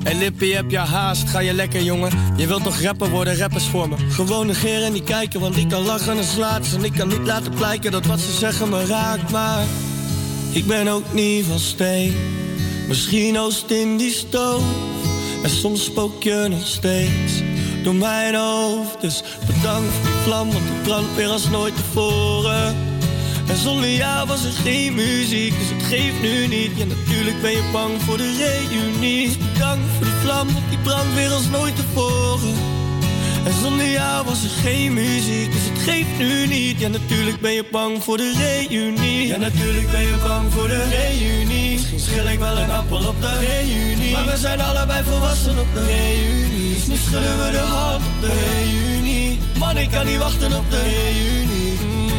[0.03, 1.28] Hey Lippie, heb je haast?
[1.28, 2.11] Ga je lekker, jongen?
[2.36, 3.97] Je wilt toch rapper worden, rappers voor me.
[4.09, 6.66] Gewoon negeren en niet kijken, want ik kan lachen en slaat.
[6.74, 9.30] En ik kan niet laten blijken dat wat ze zeggen me raakt.
[9.30, 9.64] Maar
[10.51, 12.14] ik ben ook niet van steen.
[12.89, 14.62] Misschien oost in die stoof.
[15.43, 17.47] En soms spook je nog steeds
[17.82, 19.00] door mijn hoofd.
[19.00, 22.76] Dus bedankt voor die vlam, want die brandt weer als nooit tevoren.
[23.48, 26.70] En zonder jou was er geen muziek, dus het geeft nu niet.
[26.76, 29.26] Ja, natuurlijk ben je bang voor de reunie.
[29.26, 32.54] Dus bedankt voor die vlam, want die brandt weer als nooit tevoren.
[33.44, 36.80] En zonder jou was er geen muziek, dus het geeft nu niet.
[36.80, 39.26] Ja, natuurlijk ben je bang voor de reunie.
[39.26, 41.72] Ja, natuurlijk ben je bang voor de reunie.
[41.72, 44.12] Misschien schil ik wel een appel op de reunie.
[44.12, 46.67] Maar we zijn allebei volwassen op de reunie.
[46.86, 49.38] Nu schudden we de hand op de reunie.
[49.58, 51.78] Man, ik kan niet wachten op de reunie.
[51.80, 52.12] Mm,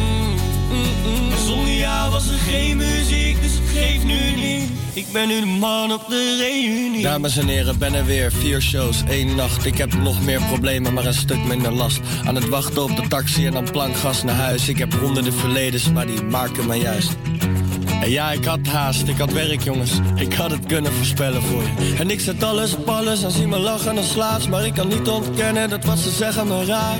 [0.70, 1.46] mm, mm.
[1.46, 4.70] Zonder jou was er geen muziek, dus het geeft nu niet.
[4.92, 7.02] Ik ben nu de man op de reunie.
[7.02, 8.32] Dames en heren, ben er weer.
[8.32, 9.64] Vier shows, één nacht.
[9.64, 12.00] Ik heb nog meer problemen, maar een stuk minder last.
[12.24, 14.68] Aan het wachten op de taxi en dan plankgas naar huis.
[14.68, 17.16] Ik heb honderden verledens, maar die maken me juist.
[18.00, 19.90] En ja, ik had haast, ik had werk jongens.
[20.14, 21.94] Ik had het kunnen voorspellen voor je.
[21.98, 24.48] En ik zet alles op alles en zie me lachen en slaats.
[24.48, 26.98] Maar ik kan niet ontkennen dat wat ze zeggen me raar.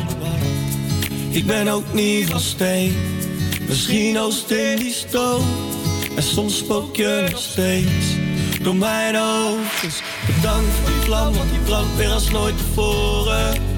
[1.30, 2.94] Ik ben ook niet van steen.
[3.68, 5.42] Misschien oost in die stoof.
[6.16, 8.06] En soms spook je nog steeds
[8.62, 9.14] door mijn.
[9.82, 13.69] Dus bedankt voor die vlam, want die brandt weer als nooit tevoren.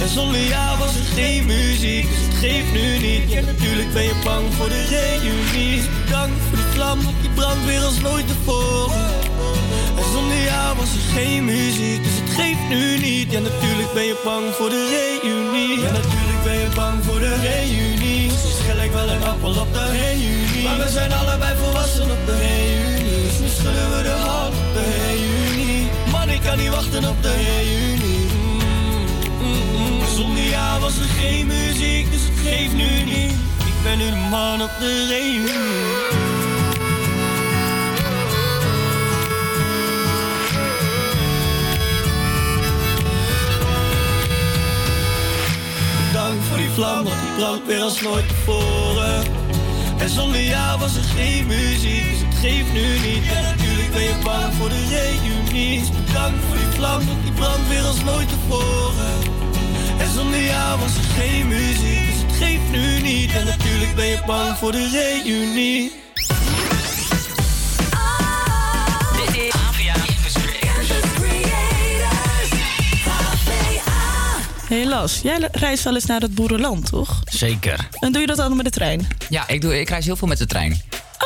[0.00, 3.32] En zonder jou was er geen muziek, dus het geeft nu niet.
[3.32, 5.76] Ja, natuurlijk ben je bang voor de reunie.
[5.76, 9.06] Dus bedankt voor die vlam, die brandt weer als nooit tevoren.
[9.98, 13.32] En zonder jou was er geen muziek, dus het geeft nu niet.
[13.32, 15.80] Ja, natuurlijk ben je bang voor de reunie.
[15.80, 18.22] Ja, natuurlijk ben je bang voor de reunie.
[18.30, 20.64] Misschien schil ik wel een appel op de reunie.
[20.64, 23.22] Maar we zijn allebei volwassen op de reunie.
[23.26, 25.88] Dus nu schudden we de hand op de reunie.
[26.10, 28.19] Man, ik kan niet wachten op de reunie.
[30.20, 33.32] Zonder jou was er geen muziek, dus het geeft nu niet.
[33.58, 35.48] Ik ben nu de man op de reunie.
[46.48, 49.24] Voor die vlam, want die brandt weer als nooit tevoren.
[49.98, 53.32] En zonder jou was er geen muziek, dus het geeft nu niet.
[53.32, 55.78] En natuurlijk ben je bang voor de reunie.
[55.78, 59.39] Dus bedankt voor die vlam, want die brandt weer als nooit tevoren.
[60.00, 63.32] En zonder jou was er geen muziek, dus het geeft nu niet.
[63.32, 65.92] En natuurlijk ben je bang voor de reunie.
[74.84, 77.20] Las, jij reist wel eens naar het boerenland, toch?
[77.24, 77.88] Zeker.
[78.00, 79.08] En doe je dat dan met de trein?
[79.28, 80.82] Ja, ik, doe, ik reis heel veel met de trein.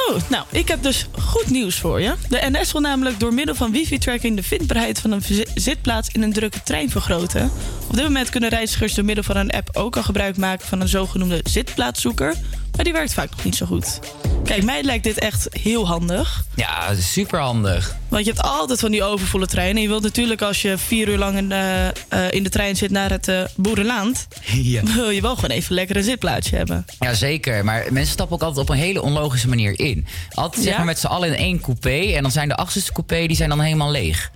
[0.08, 2.14] Oh, nou, ik heb dus goed nieuws voor je.
[2.28, 6.22] De NS wil namelijk door middel van wifi-tracking de vindbaarheid van een zi- zitplaats in
[6.22, 7.50] een drukke trein vergroten.
[7.88, 10.80] Op dit moment kunnen reizigers door middel van een app ook al gebruik maken van
[10.80, 12.34] een zogenoemde zitplaatszoeker.
[12.74, 14.00] Maar die werkt vaak nog niet zo goed.
[14.44, 16.44] Kijk, mij lijkt dit echt heel handig.
[16.54, 17.96] Ja, super handig.
[18.08, 19.76] Want je hebt altijd van die overvolle treinen.
[19.76, 21.92] En je wilt natuurlijk als je vier uur lang in, eh, eh,
[22.30, 24.26] in de trein zit naar het eh, boerenland...
[24.52, 24.82] Ja.
[24.82, 26.84] wil je wel gewoon even lekker een zitplaatsje hebben.
[26.98, 27.64] Ja, zeker.
[27.64, 30.06] Maar mensen stappen ook altijd op een hele onlogische manier in.
[30.30, 30.76] Altijd zeg Ja?
[30.78, 32.12] maar met z'n allen in één coupé.
[32.14, 34.30] En dan zijn de achterste coupé die zijn dan helemaal leeg.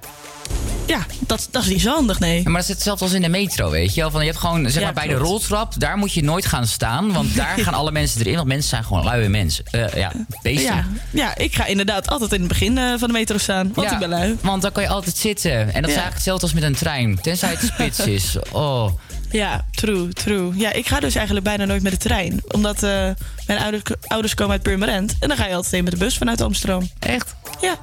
[0.88, 2.42] Ja, dat, dat is niet zo handig, nee.
[2.44, 4.10] Maar dat zit hetzelfde als in de metro, weet je wel.
[4.10, 7.12] Van, je hebt gewoon, zeg maar, bij de roltrap, daar moet je nooit gaan staan.
[7.12, 8.34] Want daar gaan alle mensen erin.
[8.34, 9.64] Want mensen zijn gewoon luie mensen.
[9.70, 10.12] Eh, ja,
[10.42, 10.64] beesten.
[10.64, 13.70] Ja, ja, ik ga inderdaad altijd in het begin eh, van de metro staan.
[13.74, 14.36] Want ik ben lui.
[14.40, 15.50] Want dan kan je altijd zitten.
[15.50, 17.18] En dat is eigenlijk hetzelfde als met een trein.
[17.20, 18.36] Tenzij het spits is.
[18.52, 18.92] Oh.
[19.30, 20.52] Ja, true, true.
[20.56, 22.42] Ja, ik ga dus eigenlijk bijna nooit met de trein.
[22.48, 23.08] Omdat eh,
[23.46, 25.16] mijn ouders, ouders komen uit Purmerend.
[25.20, 26.90] En dan ga je altijd heen met de bus vanuit Amsterdam.
[26.98, 27.34] Echt?
[27.60, 27.78] Ja.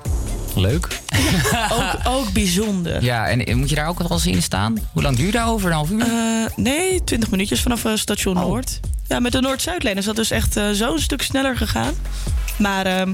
[0.55, 0.87] Leuk.
[1.73, 3.03] Ook, ook bijzonder.
[3.03, 4.77] Ja, en moet je daar ook wel eens in staan?
[4.93, 5.69] Hoe lang duurt dat over?
[5.69, 6.01] Een half uur?
[6.01, 8.79] Eh, nee, 20 minuutjes vanaf eh, station Noord.
[9.07, 11.93] Ja, met de Noord-Zuidlijn is dat dus echt zo'n stuk sneller gegaan.
[12.57, 13.13] Maar ehm,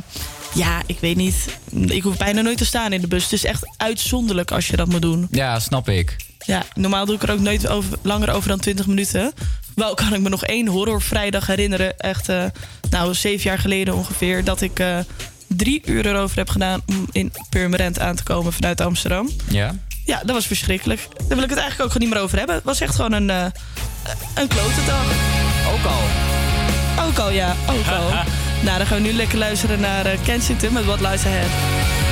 [0.53, 1.57] ja, ik weet niet.
[1.71, 3.23] Ik hoef bijna nooit te staan in de bus.
[3.23, 5.27] Het is echt uitzonderlijk als je dat moet doen.
[5.31, 6.15] Ja, snap ik.
[6.45, 9.33] Ja, normaal doe ik er ook nooit over, langer over dan 20 minuten.
[9.75, 11.99] Wel kan ik me nog één horrorvrijdag herinneren.
[11.99, 12.43] Echt, eh,
[12.89, 14.43] nou, zeven jaar geleden ongeveer.
[14.43, 14.97] Dat ik eh,
[15.47, 19.29] drie uur erover heb gedaan om in Purmerend aan te komen vanuit Amsterdam.
[19.49, 19.75] Ja?
[20.05, 21.07] Ja, dat was verschrikkelijk.
[21.17, 22.55] Daar wil ik het eigenlijk ook gewoon niet meer over hebben.
[22.55, 23.45] Het was echt gewoon een, eh
[24.35, 25.05] een klote dag.
[25.73, 26.01] Ook al.
[27.05, 27.55] Ook al, ja.
[27.69, 28.09] Ook al.
[28.65, 32.10] nou, dan gaan we nu lekker luisteren naar Kensington met What Lies Ahead.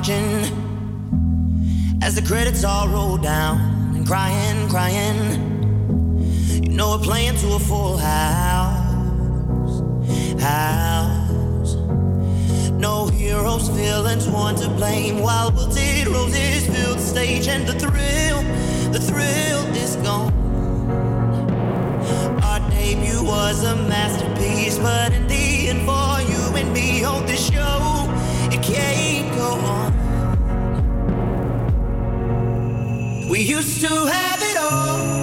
[0.00, 0.39] Watching,
[34.40, 35.19] have it all,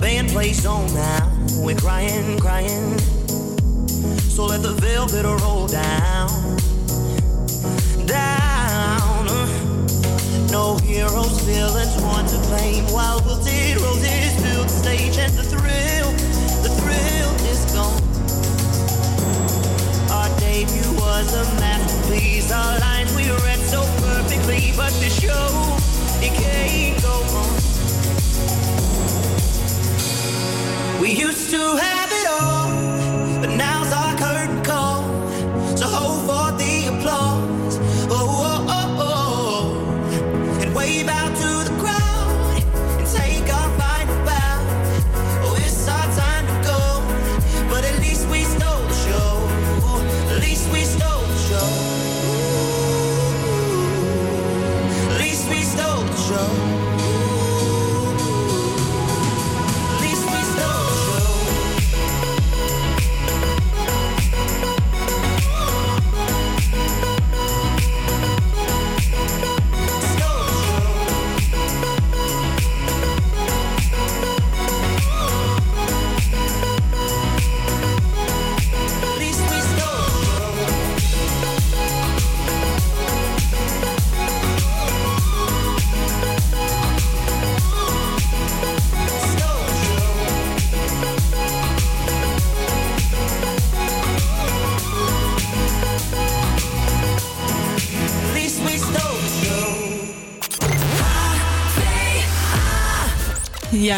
[0.00, 1.30] band plays on now.
[1.56, 2.98] We're crying, crying.
[4.30, 6.56] So let the velvet roll down,
[8.06, 9.26] down.
[10.50, 12.84] No heroes, villains, one to blame.
[12.86, 16.10] While wilted roses fill the stage, and the thrill,
[16.64, 18.02] the thrill is gone.
[20.10, 22.50] Our debut was a masterpiece.
[22.50, 25.76] Our lines we read so perfectly, but the show
[26.24, 27.59] it can't go on.
[31.10, 32.59] Used to have it all,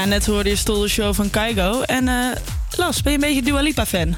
[0.03, 1.82] Ja, net hoorde je Stol de Show van Kaigo.
[1.82, 2.36] En eh
[2.76, 4.16] Las, ben je een beetje Dua Lipa fan?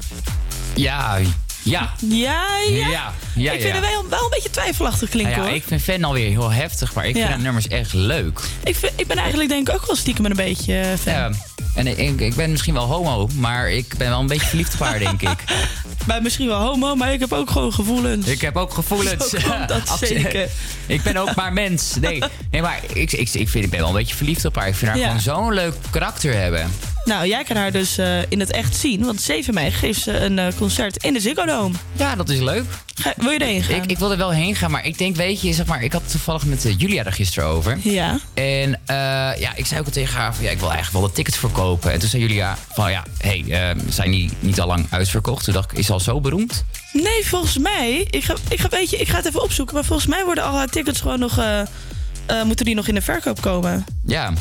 [0.75, 1.17] Ja,
[1.63, 1.93] ja.
[1.99, 2.87] Ja, ja.
[2.89, 3.81] Ja, ja, ik vind ja.
[3.81, 5.55] het wel, wel een beetje twijfelachtig klinken ja, hoor.
[5.55, 8.39] ik vind fan alweer heel heftig, maar ik vind het nummers echt leuk.
[8.63, 11.13] Ik, vind, ik ben eigenlijk denk ik ook wel stiekem een beetje eh, fan.
[11.13, 11.31] Ja.
[11.75, 14.79] En ik, ik ben misschien wel homo, maar ik ben wel een beetje verliefd op
[14.79, 15.43] haar, denk ik.
[16.07, 18.27] Ben misschien wel homo, maar ik heb ook gewoon gevoelens.
[18.27, 19.29] Ik heb ook gevoelens.
[19.29, 20.49] Zo dat zeker.
[20.85, 21.95] ik ben ook maar mens.
[21.99, 24.67] Nee, nee maar ik, ik, ik, vind, ik ben wel een beetje verliefd op haar.
[24.67, 25.05] Ik vind haar Ja.
[25.05, 26.71] gewoon zo'n leuk karakter hebben.
[27.05, 29.05] Nou, jij kan haar dus eh, in het echt zien.
[29.05, 31.75] Want 7 mei geeft ze een eh, concert in de Ziggo Dome.
[31.93, 32.63] Ja, dat is leuk.
[32.95, 33.75] Ga- wil je erheen gaan?
[33.75, 35.91] Ik, ik wil er wel heen gaan, maar ik denk, weet je, zeg maar, ik
[35.91, 37.77] had het toevallig met eh, Julia er gisteren over.
[37.81, 38.19] Ja.
[38.33, 38.79] En
[39.39, 41.37] ja, ik zei ook al tegen haar van, ja, ik wil eigenlijk wel de tickets
[41.37, 41.91] verkopen.
[41.91, 45.43] En toen zei Julia van, ja, hé, hey, eh, zijn die niet al lang uitverkocht?
[45.43, 46.63] Toen dacht ik, is ze al zo beroemd?
[46.93, 48.07] Nee, volgens mij.
[48.09, 49.75] Ik ga, ik, ga, weet je, ik ga het even opzoeken.
[49.75, 51.39] Maar volgens mij worden al haar tickets gewoon nog.
[52.45, 53.85] moeten die nog in de verkoop komen?
[54.05, 54.33] Ja.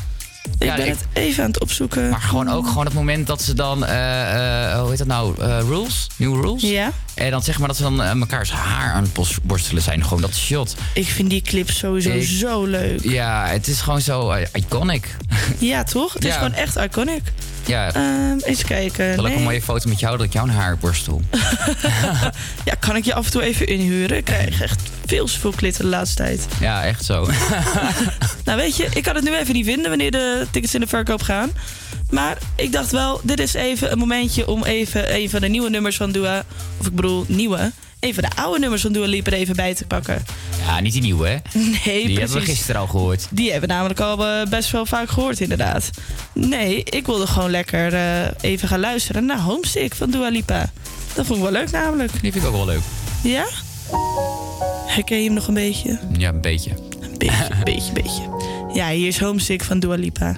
[0.59, 2.09] Ik Ja, ben ik- het even aan het opzoeken.
[2.09, 5.41] Maar gewoon ook gewoon het moment dat ze dan, eh, eh, hoe heet dat nou,
[5.41, 6.63] Eh, rules, nieuwe rules.
[6.63, 6.91] Ja.
[7.15, 10.05] En dan zeg maar dat ze dan mekaars haar aan het borstelen zijn.
[10.05, 10.75] Gewoon dat shot.
[10.95, 13.03] Ik vind die clip sowieso Ik- zo leuk.
[13.03, 15.17] Ja, het is gewoon zo iconic.
[15.59, 16.13] Ja, toch?
[16.13, 16.37] Het is Ja.
[16.37, 17.23] gewoon echt iconic.
[17.67, 17.93] Ja,
[18.45, 19.19] eens kijken.
[19.19, 19.37] ook Nee.
[19.37, 21.23] een mooie foto met jou dat ik jouw haar borstel.
[22.65, 24.17] Ja, kan ik je af en toe even inhuren?
[24.17, 26.47] Ik krijg echt veel te veel klitten de laatste tijd.
[26.61, 27.27] Ja, echt zo.
[28.45, 30.87] Nou, weet je, ik kan het nu even niet vinden wanneer de tickets in de
[30.87, 31.51] verkoop gaan.
[32.11, 35.71] Maar ik dacht wel, dit is even een momentje om even een van de nieuwe
[35.71, 36.45] nummers van Dua...
[36.79, 37.73] Of ik bedoel, nieuwe.
[38.05, 40.25] Even de oude nummers van Dua Lipa er even bij te pakken.
[40.67, 41.37] Ja, niet die nieuwe, hè?
[41.59, 42.19] Nee, Die precies.
[42.19, 43.27] hebben we gisteren al gehoord.
[43.31, 45.91] Die hebben we namelijk al eh, best wel vaak gehoord, inderdaad.
[46.33, 50.71] Nee, ik wilde gewoon lekker eh, even gaan luisteren naar Homesick van Dua Lipa.
[51.15, 52.13] Dat vond ik wel leuk namelijk.
[52.13, 52.81] Die vind ik ook wel leuk.
[53.23, 53.45] Ja?
[54.87, 55.99] Herken je hem nog een beetje?
[56.19, 56.71] Ja, een beetje.
[57.01, 58.23] Een beetje, een beetje, beetje.
[58.75, 60.37] Ja, hier is Homesick van Dua Lipa.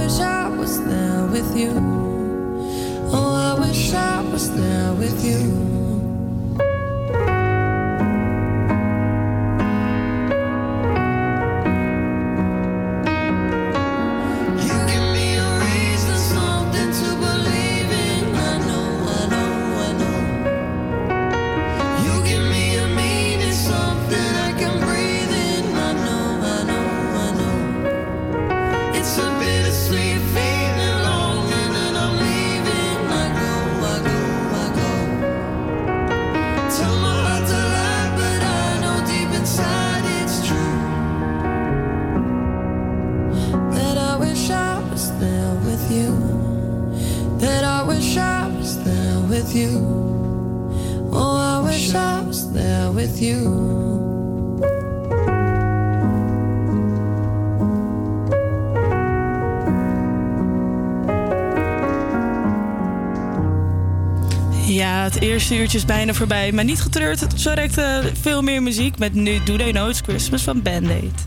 [0.00, 1.72] Wish I was there with you.
[3.12, 5.38] Oh, I wish I was there with you.
[5.38, 5.89] You
[65.50, 66.52] eerste uurtje is bijna voorbij.
[66.52, 68.98] Maar niet getreurd, zo direct eh, veel meer muziek.
[68.98, 71.22] Met nu Do They Know It's Christmas van Band-Aid.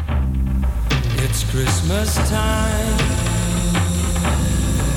[1.30, 2.96] It's Christmas time.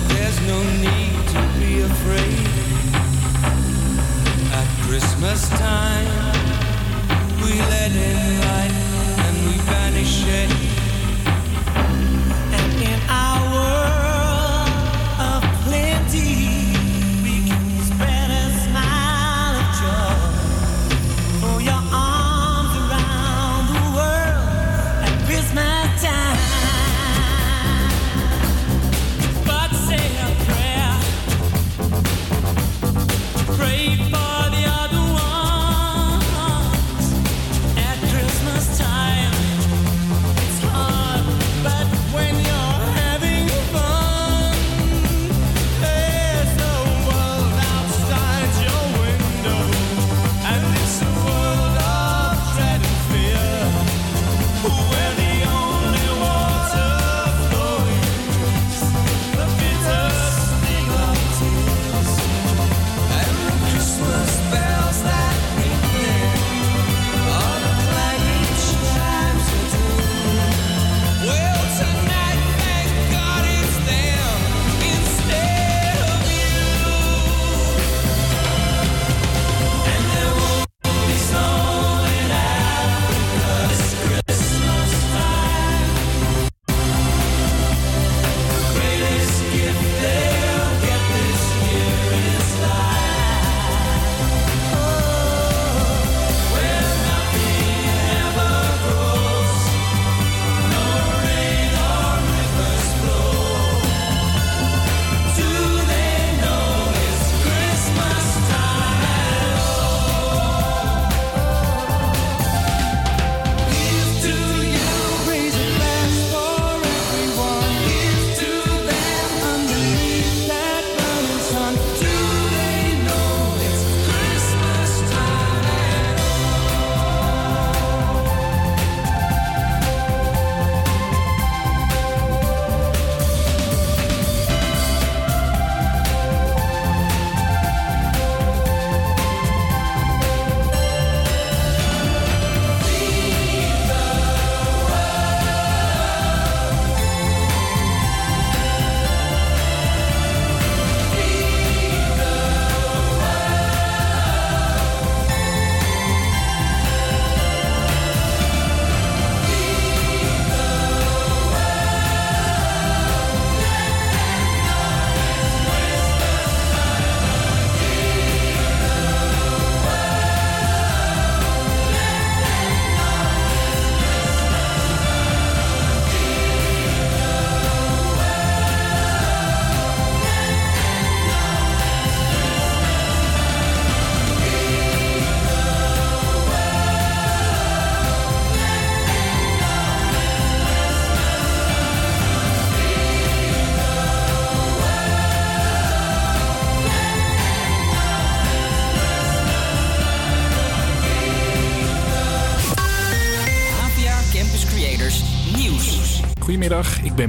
[0.06, 2.46] There's no need to be afraid.
[4.52, 6.32] At Christmas time,
[7.40, 8.75] we let in light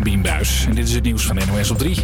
[0.04, 1.98] en dit is het nieuws van NOS op 3.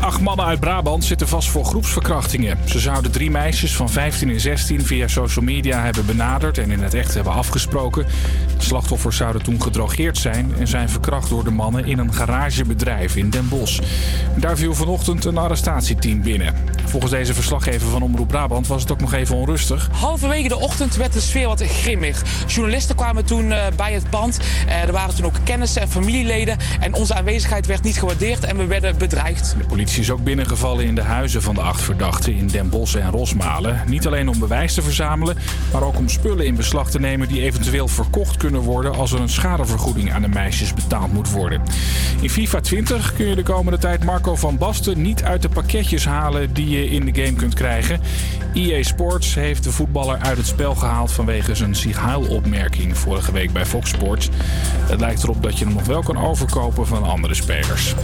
[0.00, 2.58] Acht mannen uit Brabant zitten vast voor groepsverkrachtingen.
[2.64, 6.82] Ze zouden drie meisjes van 15 en 16 via social media hebben benaderd en in
[6.82, 8.06] het echt hebben afgesproken.
[8.58, 13.16] De slachtoffers zouden toen gedrogeerd zijn en zijn verkracht door de mannen in een garagebedrijf
[13.16, 13.80] in Den Bosch.
[14.36, 16.54] Daar viel vanochtend een arrestatieteam binnen.
[16.92, 19.88] Volgens deze verslaggever van Omroep Brabant was het ook nog even onrustig.
[19.92, 22.22] Halverwege de ochtend werd de sfeer wat grimmig.
[22.46, 24.40] Journalisten kwamen toen eh, bij het pand.
[24.66, 26.56] Eh, er waren toen ook kennissen en familieleden.
[26.80, 29.54] En onze aanwezigheid werd niet gewaardeerd en we werden bedreigd.
[29.58, 32.96] De politie is ook binnengevallen in de huizen van de acht verdachten in Den Bosch
[32.96, 33.82] en Rosmalen.
[33.86, 35.36] Niet alleen om bewijs te verzamelen,
[35.72, 39.20] maar ook om spullen in beslag te nemen die eventueel verkocht kunnen worden als er
[39.20, 41.62] een schadevergoeding aan de meisjes betaald moet worden.
[42.20, 46.04] In FIFA 20 kun je de komende tijd Marco van Basten niet uit de pakketjes
[46.04, 48.00] halen die je in de game kunt krijgen.
[48.54, 53.66] EA Sports heeft de voetballer uit het spel gehaald vanwege zijn Sieg-Heil-opmerking vorige week bij
[53.66, 54.28] Fox Sports.
[54.88, 57.94] Het lijkt erop dat je hem nog wel kan overkopen van andere spelers.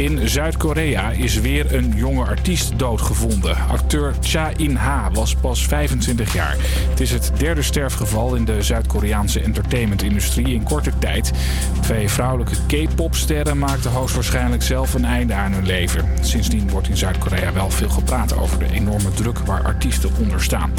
[0.00, 3.56] In Zuid-Korea is weer een jonge artiest doodgevonden.
[3.68, 6.56] Acteur Cha In-ha was pas 25 jaar.
[6.90, 11.32] Het is het derde sterfgeval in de Zuid-Koreaanse entertainmentindustrie in korte tijd.
[11.80, 16.04] Twee vrouwelijke K-popsterren maakten hoogstwaarschijnlijk zelf een einde aan hun leven.
[16.20, 20.72] Sindsdien wordt in Zuid-Korea wel veel gepraat over de enorme druk waar artiesten onder staan.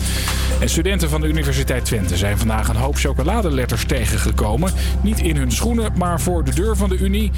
[0.59, 4.74] En studenten van de Universiteit Twente zijn vandaag een hoop chocoladeletters tegengekomen.
[5.01, 7.32] Niet in hun schoenen, maar voor de deur van de Unie.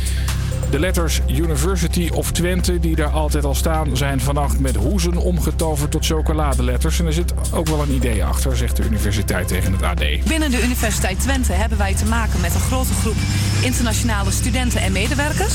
[0.73, 1.72] De letters University
[2.11, 6.99] of Twente, die daar altijd al staan, zijn vannacht met hoezen omgetoverd tot chocoladeletters.
[6.99, 10.03] En er zit ook wel een idee achter, zegt de universiteit tegen het AD.
[10.27, 13.15] Binnen de Universiteit Twente hebben wij te maken met een grote groep
[13.61, 15.53] internationale studenten en medewerkers.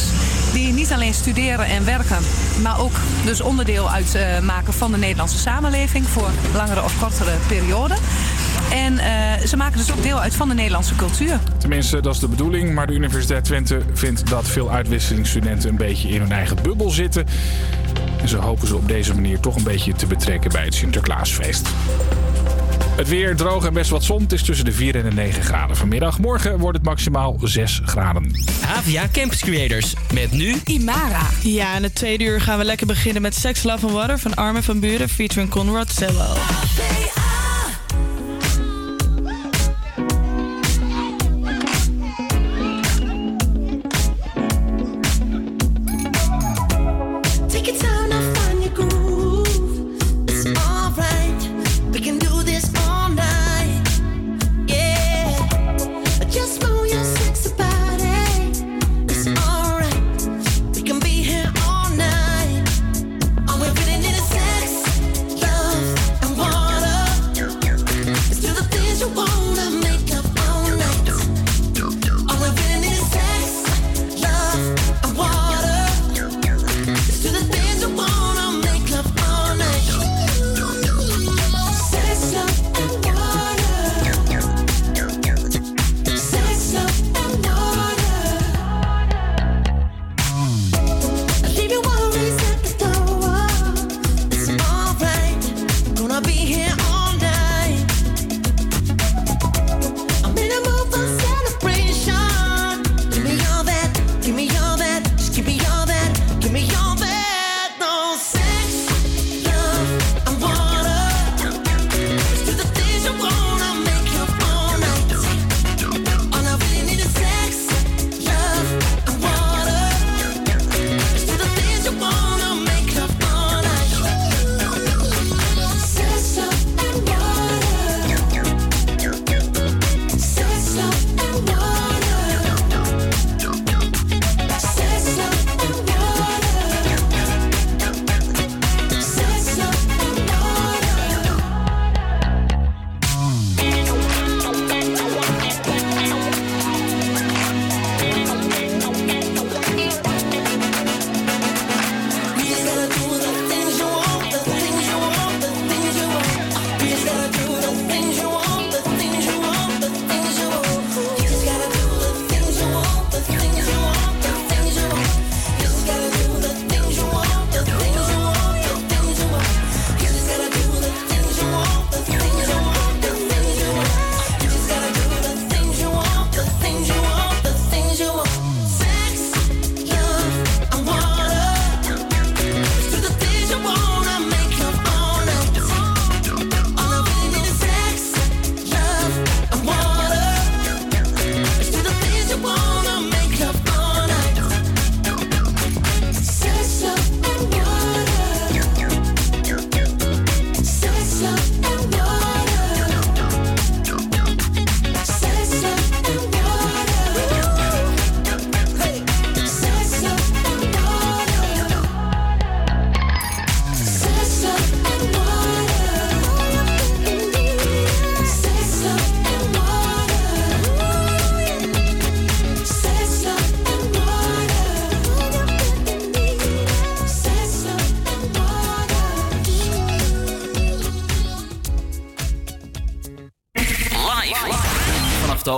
[0.53, 2.19] Die niet alleen studeren en werken,
[2.63, 2.95] maar ook
[3.25, 7.97] dus onderdeel uitmaken van de Nederlandse samenleving voor langere of kortere perioden.
[8.73, 11.39] En eh, ze maken dus ook deel uit van de Nederlandse cultuur.
[11.59, 12.75] Tenminste, dat is de bedoeling.
[12.75, 17.27] Maar de Universiteit Twente vindt dat veel uitwisselingsstudenten een beetje in hun eigen bubbel zitten.
[18.21, 21.69] En ze hopen ze op deze manier toch een beetje te betrekken bij het Sinterklaasfeest.
[22.99, 24.23] Het weer droog en best wat zon.
[24.23, 26.19] Het is tussen de 4 en de 9 graden vanmiddag.
[26.19, 28.31] Morgen wordt het maximaal 6 graden.
[28.61, 29.95] Havia Campus Creators.
[30.15, 31.27] Met nu Imara.
[31.43, 34.35] Ja, in het tweede uur gaan we lekker beginnen met Sex, Love and Water van
[34.35, 36.37] Armin van Buren featuring Conrad Sewell.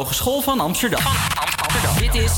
[0.00, 1.00] Hogeschool van Amsterdam.
[1.98, 2.30] Dit is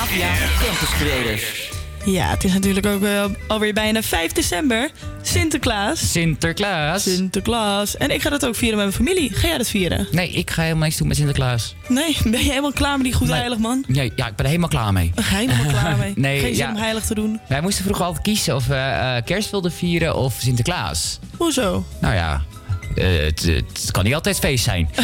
[0.00, 0.34] APA
[0.64, 1.70] Campus Creators.
[2.04, 4.90] Ja, het is natuurlijk ook eh, alweer bijna 5 december.
[5.22, 6.10] Sinterklaas.
[6.10, 7.02] Sinterklaas.
[7.02, 7.96] Sinterklaas.
[7.96, 9.34] En ik ga dat ook vieren met mijn familie.
[9.34, 10.06] Ga jij dat vieren?
[10.10, 11.74] Nee, ik ga helemaal niks doen met Sinterklaas.
[11.88, 13.84] Nee, ben je helemaal klaar met die goed heilig man?
[13.88, 15.12] Nee, ja, ik ben er helemaal klaar mee.
[15.14, 16.12] Ga je helemaal klaar mee?
[16.26, 16.70] Nee, Geen zin ja.
[16.70, 17.40] om heilig te doen?
[17.48, 21.18] Wij moesten vroeger altijd kiezen of we eh, kerst wilden vieren of Sinterklaas.
[21.36, 21.84] Hoezo?
[22.00, 22.42] Nou ja,
[22.94, 24.90] eh, het, het kan niet altijd feest zijn.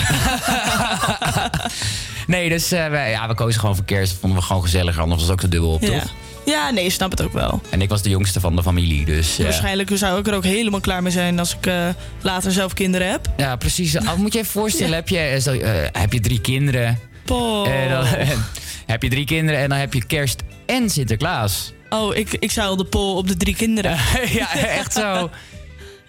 [2.26, 4.16] nee, dus wij, ja, we kozen gewoon voor kerst.
[4.20, 5.88] Vonden we gewoon gezelliger, anders was het ook te dubbel op, Ja.
[6.00, 6.12] toch?
[6.44, 7.60] Ja, nee, snap het ook wel.
[7.70, 9.38] En ik was de jongste van de familie, dus...
[9.38, 11.88] Waarschijnlijk zou ik er ook helemaal klaar mee zijn als ik eh,
[12.20, 13.26] later zelf kinderen heb.
[13.36, 14.06] Ja, precies.
[14.06, 15.56] Al moet je even voorstellen, heb, je, eh, zo,
[15.92, 16.98] heb je drie kinderen.
[17.26, 17.68] Oh.
[17.68, 18.04] En dan,
[18.86, 21.72] heb je drie kinderen en dan heb je kerst en Sinterklaas.
[21.88, 23.96] Oh, ik, ik zou de pol op de drie kinderen.
[24.32, 25.30] ja, echt zo.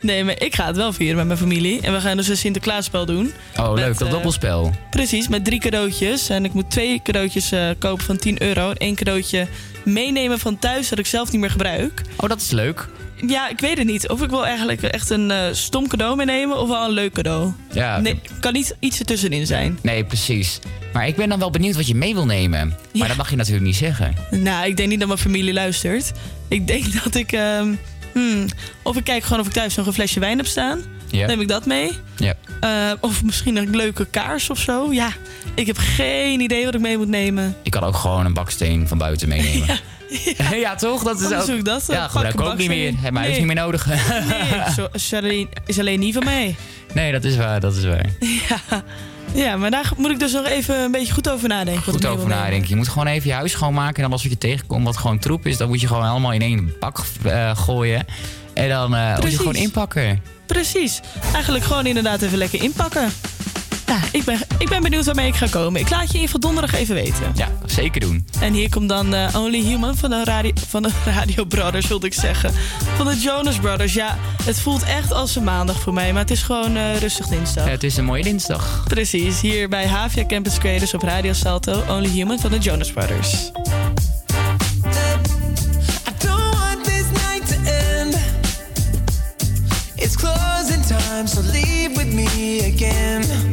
[0.02, 1.82] Nee, maar ik ga het wel vieren met mijn familie.
[1.82, 3.34] En we gaan dus een Sinterklaasspel doen.
[3.58, 4.72] Oh, Met, leuk, dat eh, dobbelspel.
[4.90, 6.30] Precies, met drie cadeautjes.
[6.30, 8.70] En ik moet twee cadeautjes eh, kopen van 10 euro.
[8.70, 9.48] En één cadeautje
[9.84, 12.02] meenemen van thuis dat ik zelf niet meer gebruik.
[12.16, 12.88] Oh, dat is leuk.
[13.28, 14.10] Ja, ik weet het niet.
[14.10, 17.52] Of ik wil eigenlijk echt een eh, stom cadeau meenemen of wel een leuk cadeau.
[17.72, 18.00] Ja.
[18.00, 19.80] Nee, kan niet iets ertussenin zijn.
[19.82, 20.60] Nee, precies.
[20.94, 22.76] Maar ik ben dan wel benieuwd wat je mee wil nemen.
[22.94, 24.16] Maar dat mag je natuurlijk niet zeggen.
[24.32, 26.12] Nou, ik denk niet dat mijn familie luistert.
[26.48, 27.32] Ik denk dat ik...
[28.20, 28.46] hmm,
[28.82, 30.82] of ik kijk gewoon of ik thuis nog een flesje wijn heb staan.
[31.08, 31.28] Ja.
[31.28, 31.92] Neem ik dat mee.
[32.18, 32.34] Ja.
[32.60, 34.92] Eh, of misschien een leuke kaars of zo.
[34.92, 35.10] Ja,
[35.56, 37.56] ik heb geen idee wat ik mee moet nemen.
[37.64, 39.80] Ik kan ook gewoon een baksteen van buiten meenemen.
[40.52, 41.04] Ja, toch?
[41.04, 41.66] Dat is ook...
[41.66, 41.86] dat.
[41.88, 42.94] Ja, Pak gebruik ik ook niet meer.
[42.98, 43.38] Heb mij Nee.
[43.38, 43.86] niet meer nodig.
[43.86, 46.56] Nee, zo, is, alleen, is alleen niet van mij.
[46.94, 48.06] Nee, dat is waar, dat is waar.
[48.20, 48.84] Ja.
[49.34, 51.84] Ja, maar daar moet ik dus nog even een beetje goed over nadenken.
[51.84, 52.70] Goed over nadenken.
[52.70, 53.96] Je moet gewoon even je huis schoonmaken.
[53.96, 56.34] En dan als wat je tegenkomt wat gewoon troep is, dan moet je gewoon allemaal
[56.34, 58.06] in één bak eh, gooien.
[58.54, 60.24] En dan eh, moet je gewoon inpakken.
[60.46, 61.00] Precies.
[61.34, 63.12] Eigenlijk gewoon inderdaad even lekker inpakken.
[63.90, 65.82] Ja, ik ben, ik ben benieuwd waarmee ik ga komen.
[65.82, 67.32] Ik laat je geval donderdag even weten.
[67.36, 68.28] Ja, zeker doen.
[68.40, 72.06] En hier komt dan eh, Only Human van de, radio, van de Radio Brothers, wilde
[72.06, 72.52] ik zeggen.
[72.96, 73.94] Van de Jonas Brothers.
[73.94, 77.28] Ja, het voelt echt als een maandag voor mij, maar het is gewoon eh, rustig
[77.28, 77.66] dinsdag.
[77.66, 78.84] Het is een mooie dinsdag.
[78.88, 81.84] Precies, hier bij Havia Campus Creators op Radio Salto.
[81.90, 83.34] Only Human van de Jonas Brothers.
[83.34, 83.52] I
[86.18, 88.18] don't want this night to end.
[89.96, 93.49] It's closing time, so leave with me again.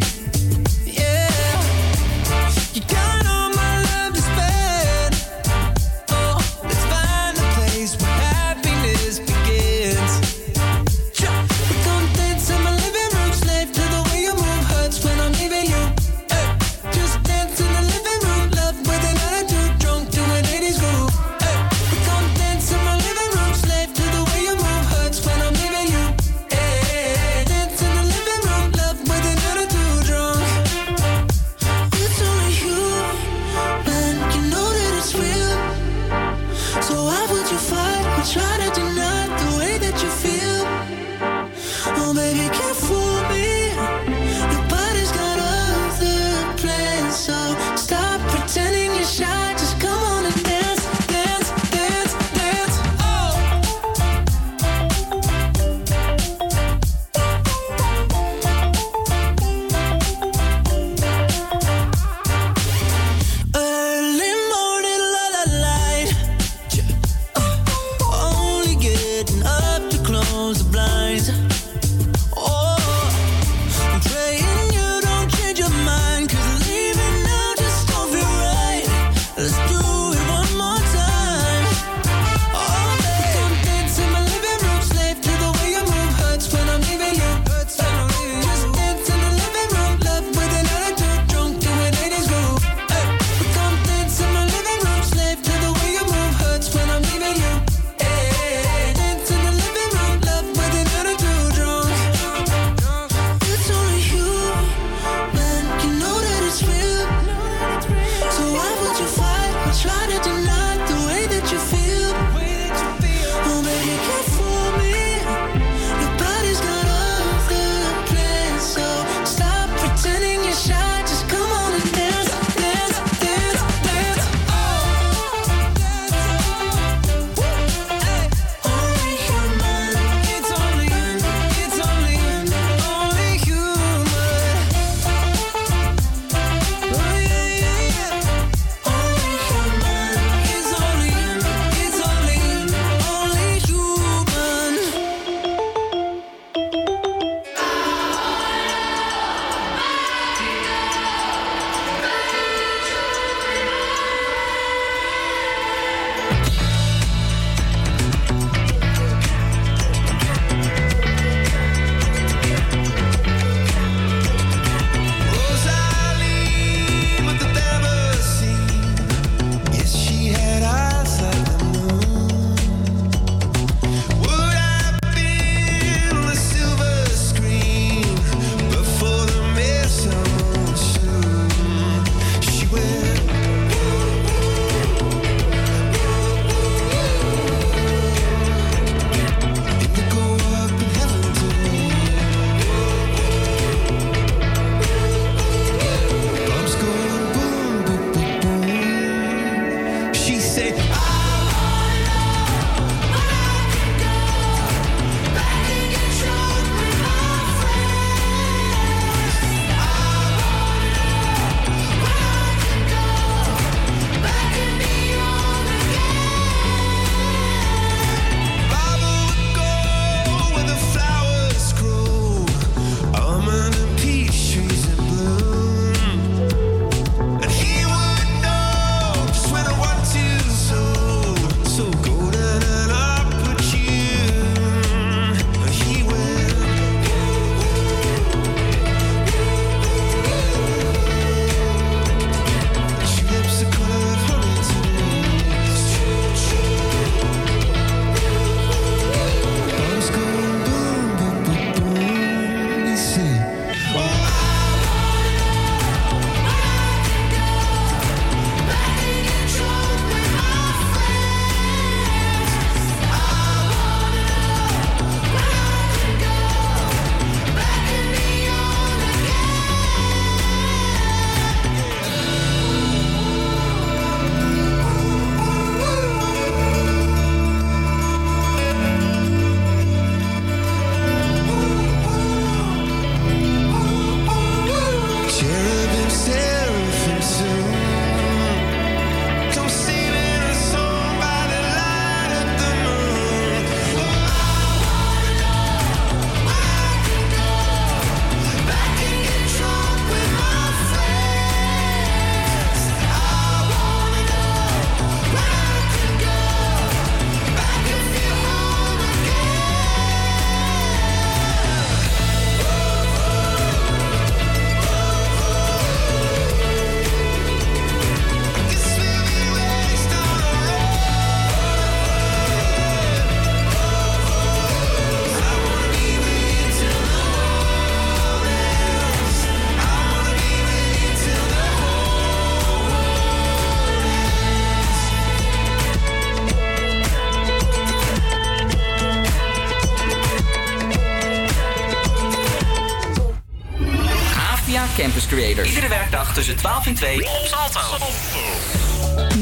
[345.37, 347.81] Iedere werkdag tussen 12 en 2 op Salto.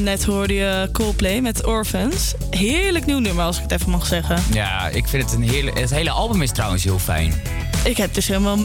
[0.03, 2.35] Net hoorde je Coldplay met Orphans.
[2.51, 4.43] Heerlijk nieuw nummer, als ik het even mag zeggen.
[4.53, 5.71] Ja, ik vind het een hele...
[5.75, 7.43] Het hele album is trouwens heel fijn.
[7.85, 8.59] Ik heb dus helemaal...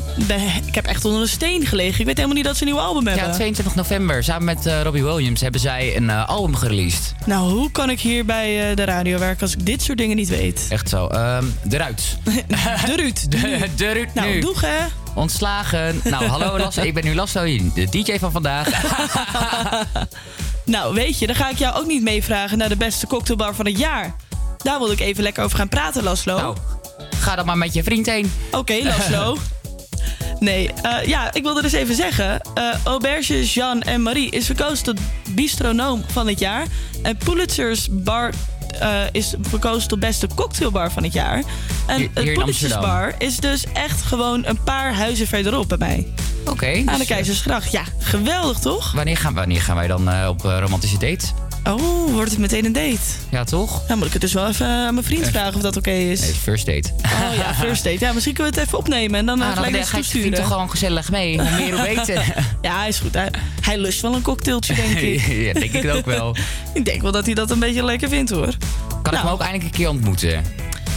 [0.66, 2.00] Ik heb echt onder een steen gelegen.
[2.00, 3.26] Ik weet helemaal niet dat ze een nieuw album hebben.
[3.28, 4.24] Ja, 22 november.
[4.24, 7.14] Samen met eh, Robbie Williams hebben zij een eh, album gereleased.
[7.26, 10.16] Nou, hoe kan ik hier bij eh, de radio werken als ik dit soort dingen
[10.16, 10.66] niet weet?
[10.70, 11.08] Echt zo.
[11.08, 12.18] Ehm de Ruit.
[12.86, 13.32] De Ruud.
[13.32, 14.40] De, de Ruud Nou, nu.
[14.40, 14.78] doeg hè.
[15.16, 16.02] Ontslagen.
[16.04, 16.70] Nou, hallo.
[16.82, 18.68] Ik ben nu Laszlo, de DJ van vandaag.
[20.66, 23.66] Nou, weet je, dan ga ik jou ook niet meevragen naar de beste cocktailbar van
[23.66, 24.16] het jaar.
[24.58, 26.38] Daar wil ik even lekker over gaan praten, Laslo.
[26.38, 26.56] Nou,
[27.20, 28.32] ga dan maar met je vriend heen.
[28.52, 29.38] Oké, Laslo.
[30.40, 32.42] Nee, eh, ja, ik wilde dus even zeggen.
[32.54, 35.00] eh, Auberge Jean en Marie is verkozen tot
[35.30, 36.66] bistronoom van het jaar.
[37.02, 38.34] En Pulitzer's Bar
[38.80, 41.44] eh, is verkozen tot beste cocktailbar van het jaar.
[41.88, 42.80] En Hier- het hier.
[42.80, 46.08] Bar is dus echt gewoon een paar huizen verderop bij mij.
[46.46, 46.66] Oké.
[46.66, 47.72] Aan dus, de eh, Keizersgracht.
[47.72, 48.92] Ja, geweldig toch?
[48.92, 51.26] wanneer, gaan, wanneer gaan wij dan eh, op romantische date?
[51.64, 53.00] Oh, wordt het meteen een date?
[53.30, 53.86] Ja, toch?
[53.88, 56.20] Dan moet ik het dus wel even aan mijn vriend vragen of dat oké is.
[56.20, 56.90] Nee, first date.
[57.04, 58.00] Oh ja, first date.
[58.00, 60.04] Ja, misschien kunnen we het even opnemen en dan eh, Ah, dan gelijk ga je
[60.04, 61.40] vriend toch gewoon gezellig mee.
[61.42, 62.24] Hoe meer, hoe beter.
[62.62, 63.14] Ja, is goed.
[63.14, 63.32] Hij,
[63.62, 65.22] hij lust wel een cocktailtje, denk ik.
[65.48, 66.36] ja, denk ik het ook wel.
[66.74, 68.54] Ik denk wel dat hij dat een beetje lekker vindt, hoor.
[69.02, 70.44] Kan ik hem ook eindelijk een keer ontmoeten?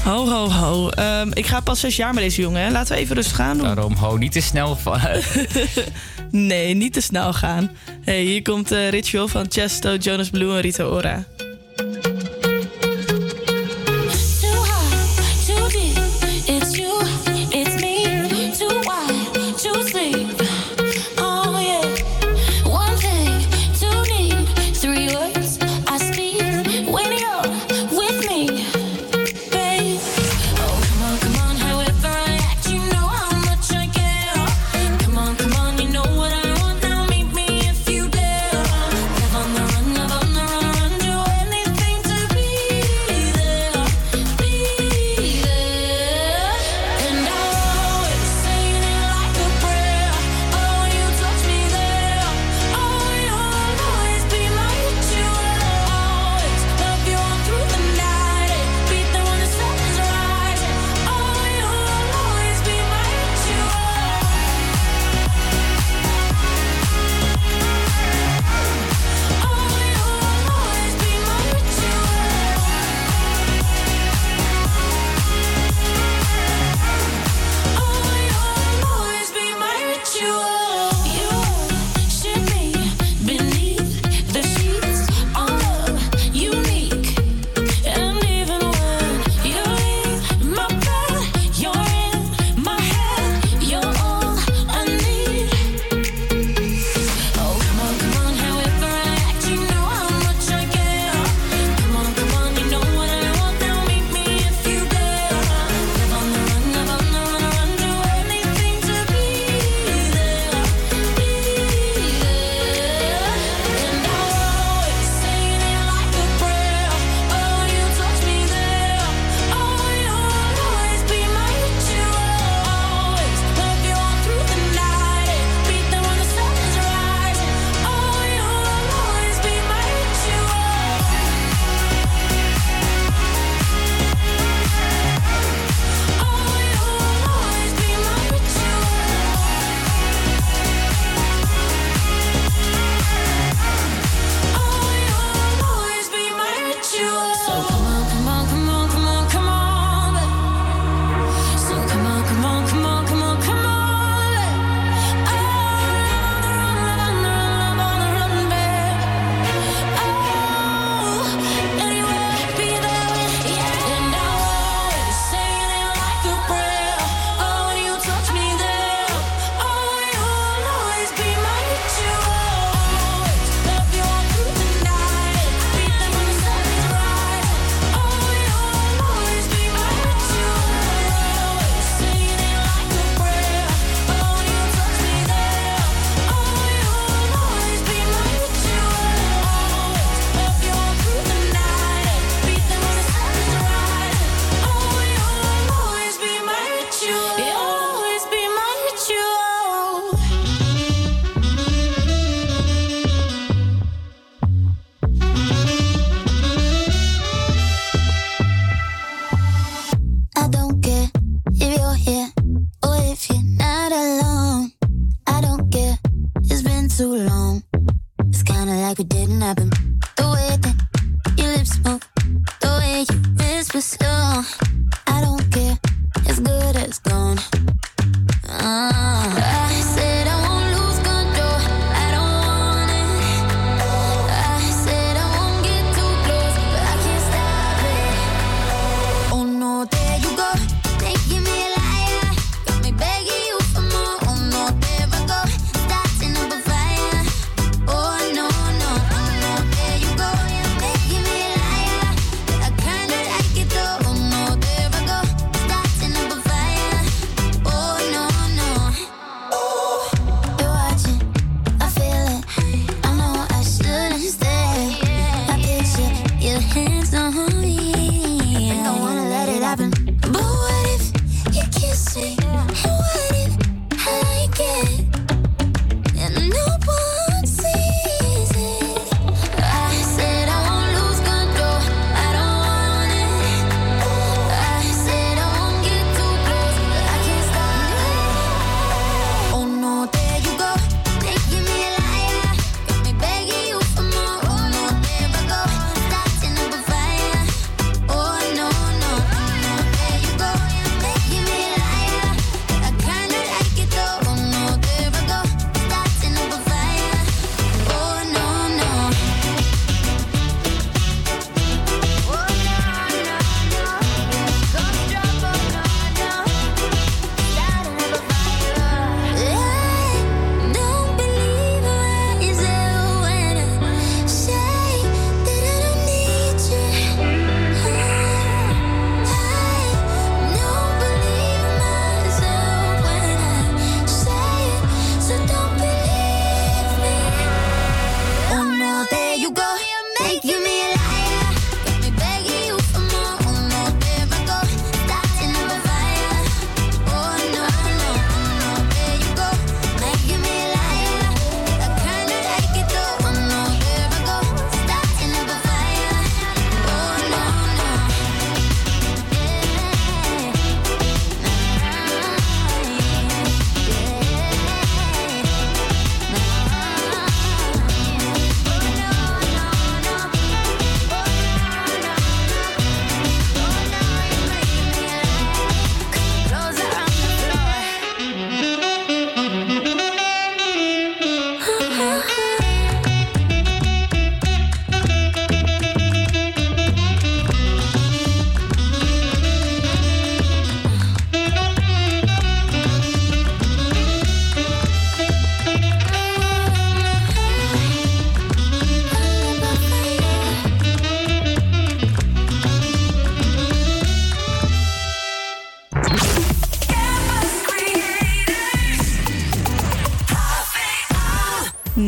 [0.04, 0.88] Ho, ho, ho.
[0.88, 2.70] Ehm, ik ga pas zes jaar met deze jongen, hè.
[2.70, 3.66] Laten we even rustig gaan doen.
[3.66, 4.78] Daarom, ho, niet te snel.
[6.30, 7.70] Nee, niet te snel gaan.
[8.04, 11.24] hey, hier komt eh Ritual van Chesto, Jonas Blue en Rita Ora.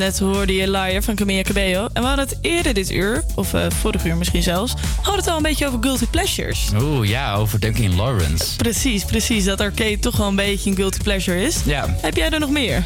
[0.04, 1.88] Net hoorde je Liar van Camilla Cabello.
[1.92, 4.74] En we hadden het eerder dit uur, of eh, vorig uur misschien zelfs...
[4.96, 6.68] hadden het al een beetje over guilty pleasures.
[6.80, 8.56] Oeh, ja, over Duncan Lawrence.
[8.56, 9.44] Precies, precies.
[9.44, 11.56] Dat arcade toch wel een beetje een guilty pleasure is.
[11.64, 11.96] Ja.
[12.00, 12.84] Heb jij er nog meer?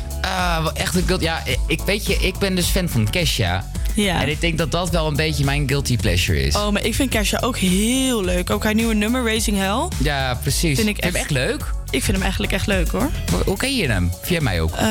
[0.63, 1.25] Wel echt een guilty...
[1.25, 3.71] Ja, ik weet je, ik ben dus fan van Kesha.
[3.95, 4.23] Ja.
[4.23, 6.57] En ik denk dat dat wel een beetje mijn guilty pleasure is.
[6.57, 8.51] Oh, maar ik vind Kesha ook heel leuk.
[8.51, 9.89] Ook haar nieuwe nummer, Raising Hell.
[10.03, 10.77] Ja, precies.
[10.77, 11.77] Vind ik Vind echt leuk?
[11.91, 13.11] Ik vind hem eigenlijk echt leuk hoor.
[13.45, 14.13] Hoe, ken je hem?
[14.23, 14.77] Via mij ook.
[14.77, 14.87] Eh,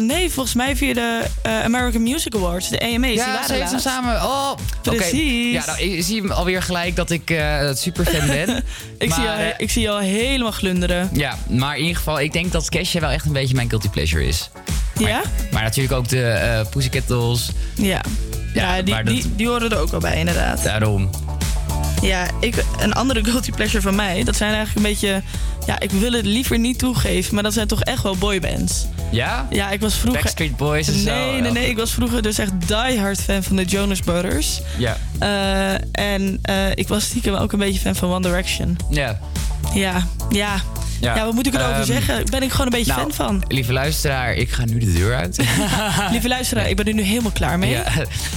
[0.00, 3.00] nee, volgens mij via de eh, American Music Awards, de AMA's.
[3.00, 4.14] die ja, waren ze heeft hem samen.
[4.22, 4.50] Oh.
[4.82, 5.52] Precies.
[5.52, 8.48] Ja, nou, ik zie hem alweer gelijk dat ik eh super fan ben.
[8.98, 11.10] Ik, zie jou, ik zie jou helemaal glunderen.
[11.12, 13.88] Ja, maar in ieder geval, ik denk dat Kesha wel echt een beetje mijn guilty
[13.88, 14.50] pleasure is.
[14.98, 15.20] Ja?
[15.52, 17.48] Maar natuurlijk ook de eh Pussycat Dolls.
[17.74, 18.00] Ja.
[18.54, 20.62] Ja, die, dat- die, die horen er ook al bij, inderdaad.
[20.62, 21.10] Daarom.
[22.02, 25.22] Ja, ik, een andere guilty pleasure van mij, dat zijn eigenlijk een beetje...
[25.66, 28.86] Ja, ik wil het liever niet toegeven, maar dat zijn toch echt wel boybands.
[29.10, 29.46] Ja?
[29.50, 30.22] Ja, ik was vroeger...
[30.22, 31.10] Backstreet Boys en zo.
[31.10, 31.68] Nee, nee, nee.
[31.68, 34.60] Ik was vroeger dus echt diehard fan van de Jonas Brothers.
[34.78, 34.96] Ja.
[35.18, 38.76] Eh, en eh, ik was stiekem ook een beetje fan van One Direction.
[38.90, 39.18] Ja.
[39.74, 40.62] Ja, ja.
[41.00, 41.24] Ja.
[41.24, 42.24] Wat moet ik erover Ehm, zeggen?
[42.30, 43.44] Ben ik gewoon een beetje nou, fan van.
[43.48, 45.36] Lieve luisteraar, ik ga nu de deur uit.
[46.12, 47.70] Lieve luisteraar, ik ben er nu helemaal klaar mee.
[47.70, 47.84] Ja,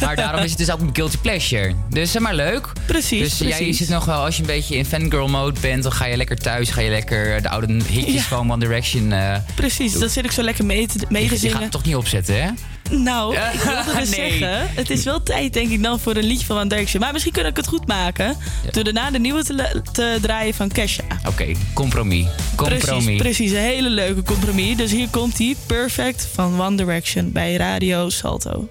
[0.02, 1.74] maar daarom is het dus ook een guilty pleasure.
[1.90, 2.72] Dus zeg maar leuk.
[2.86, 3.78] Precies, Dus jij precies.
[3.78, 6.38] zit nog wel, als je een beetje in fangirl mode bent, dan ga je lekker
[6.38, 8.22] thuis, ga je lekker de oude hitjes Ja.
[8.22, 9.12] van One Direction.
[9.12, 11.84] eh Precies, dan zit ik zo lekker mee te, mee die, die gaat het toch
[11.86, 12.50] niet opzetten, hè?
[12.90, 16.46] Nou, ik wilde dus zeggen, het is wel tijd denk ik dan voor een liedje
[16.46, 18.38] van One Direction, Maar misschien kun ik het goed maken
[18.72, 19.44] door daarna de nieuwe
[19.92, 21.04] te, draaien van Kesha.
[21.28, 22.26] Oké, compromis.
[22.56, 23.04] compromis.
[23.04, 24.76] Precies, precies, een hele leuke compromis.
[24.76, 28.68] Dus hier komt die Perfect van One Direction bij Radio Salto.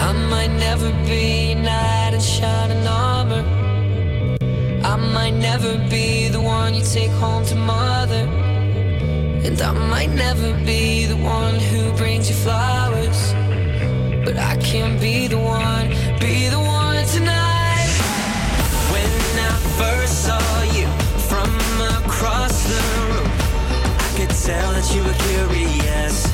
[0.00, 2.30] I might never be night
[2.70, 3.44] in armor.
[4.82, 8.59] I might never be the one you take home to mother.
[9.42, 13.32] And I might never be the one who brings you flowers,
[14.24, 15.88] but I can be the one,
[16.20, 17.90] be the one tonight.
[18.92, 19.12] When
[19.50, 20.86] I first saw you
[21.30, 21.50] from
[21.98, 23.30] across the room,
[24.06, 26.26] I could tell that you were curious.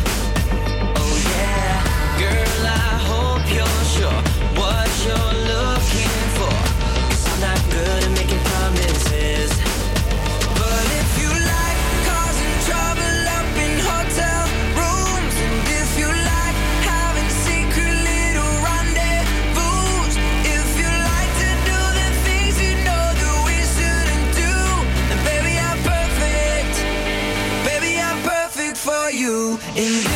[1.01, 4.36] Oh yeah, girl, I hope you're sure
[29.27, 30.16] you in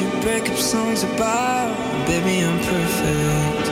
[0.00, 1.76] your breakup songs about?
[2.06, 3.67] Baby, I'm perfect.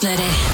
[0.00, 0.49] Split it.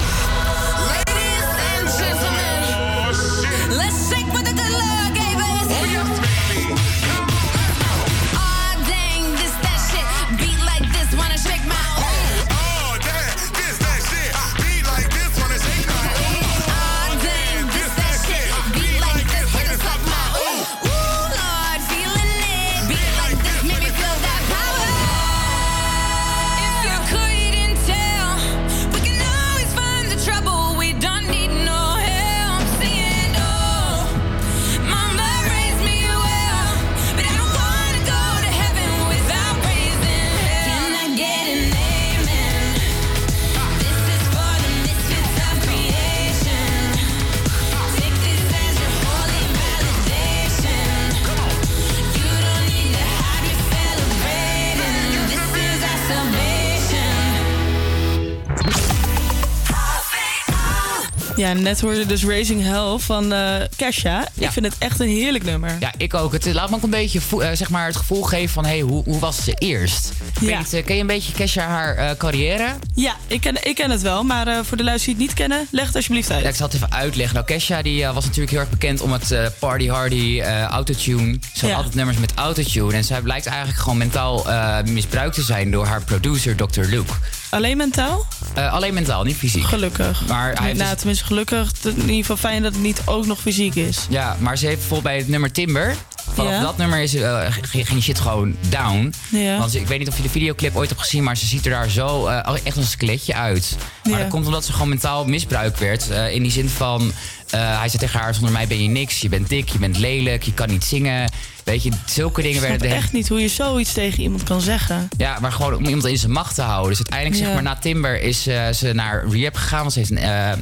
[61.46, 64.28] Ja, net hoorde je dus Raising Hell van eh Kesha.
[64.34, 65.76] Ik vind het echt een heerlijk nummer.
[65.80, 66.32] Ja, ik ook.
[66.32, 68.64] Het laat me ook een beetje eh, zeg maar het gevoel geven van...
[68.64, 70.12] Hey, hoe, hoe was ze eerst?
[70.40, 70.78] Weet Ja.
[70.78, 72.66] eh, ken je een beetje Kesha haar carrière?
[72.94, 74.22] Ja, ik ken, ik ken het wel.
[74.22, 76.42] Maar voor de luisteraars die het niet kennen, leg het alsjeblieft uit.
[76.42, 77.34] Ja, ik zal het even uitleggen.
[77.34, 80.40] Nou, Kesha die, was natuurlijk heel erg bekend om het party hardy
[80.70, 81.38] autotune.
[81.54, 81.76] Ze had Ja.
[81.76, 82.92] altijd nummers met autotune.
[82.94, 84.46] En zij blijkt eigenlijk gewoon mentaal
[84.88, 86.80] misbruikt te zijn door haar producer Dr.
[86.80, 87.12] Luke.
[87.50, 88.26] Alleen mentaal?
[88.56, 89.64] Eh, alleen mentaal, niet fysiek.
[89.64, 90.26] Gelukkig.
[90.26, 91.70] Maar hij heeft nou, dus- tenminste gelukkig.
[91.84, 94.06] In ieder geval fijn dat het niet ook nog fysiek is.
[94.08, 95.94] Ja, maar ze heeft bijvoorbeeld bij het nummer Timber.
[96.34, 96.60] Vanaf Ja.
[96.60, 97.14] dat nummer is,
[97.60, 99.14] ging ging shit gewoon down.
[99.28, 99.58] Ja.
[99.58, 101.70] Want ik weet niet of je de videoclip ooit hebt gezien, maar ze ziet er
[101.70, 103.76] daar zo eh, echt als een skeletje uit.
[104.02, 104.18] Maar Ja.
[104.18, 106.08] dat komt omdat ze gewoon mentaal misbruikt werd.
[106.32, 107.12] in die zin van,
[107.56, 109.20] eh, hij zei tegen haar, zonder mij ben je niks.
[109.20, 111.30] Je bent dik, je bent lelijk, je kan niet zingen.
[111.66, 112.96] Weet je, zulke dingen Ik snap werden...
[112.96, 115.08] echt niet hoe je zoiets tegen iemand kan zeggen.
[115.16, 116.88] Ja, maar gewoon om iemand in zijn macht te houden.
[116.88, 119.80] Dus uiteindelijk, zeg maar, na Timber is eh, ze naar rehab gegaan.
[119.80, 120.58] Want ze heeft een, eh, eh,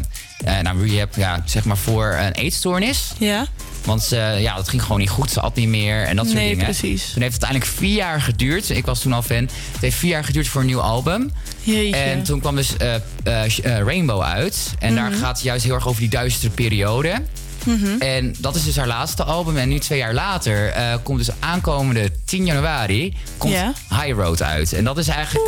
[0.62, 3.12] naar rehab, ja, zeg maar, voor een eetstoornis.
[3.18, 3.46] Ja?
[3.84, 5.30] Want eh, ja, dat ging gewoon niet goed.
[5.30, 6.64] Ze at niet meer en dat soort Nee, dingen.
[6.64, 7.10] precies.
[7.12, 8.70] Toen heeft het uiteindelijk vier jaar geduurd.
[8.70, 9.36] Ik was toen al fan.
[9.72, 11.32] Het heeft vier jaar geduurd voor een nieuw album.
[11.62, 11.96] Jeetje.
[11.96, 14.74] En toen kwam dus eh, eh, Rainbow uit.
[14.78, 15.18] En daar Mhm.
[15.18, 17.22] gaat het juist heel erg over die duistere periode.
[17.64, 17.98] Mhm.
[18.00, 19.56] En dat is dus haar laatste album.
[19.56, 23.54] En nu twee jaar later eh, komt dus aankomende 10 januari komt.
[23.88, 24.72] High Road uit.
[24.72, 25.46] En dat is eigenlijk...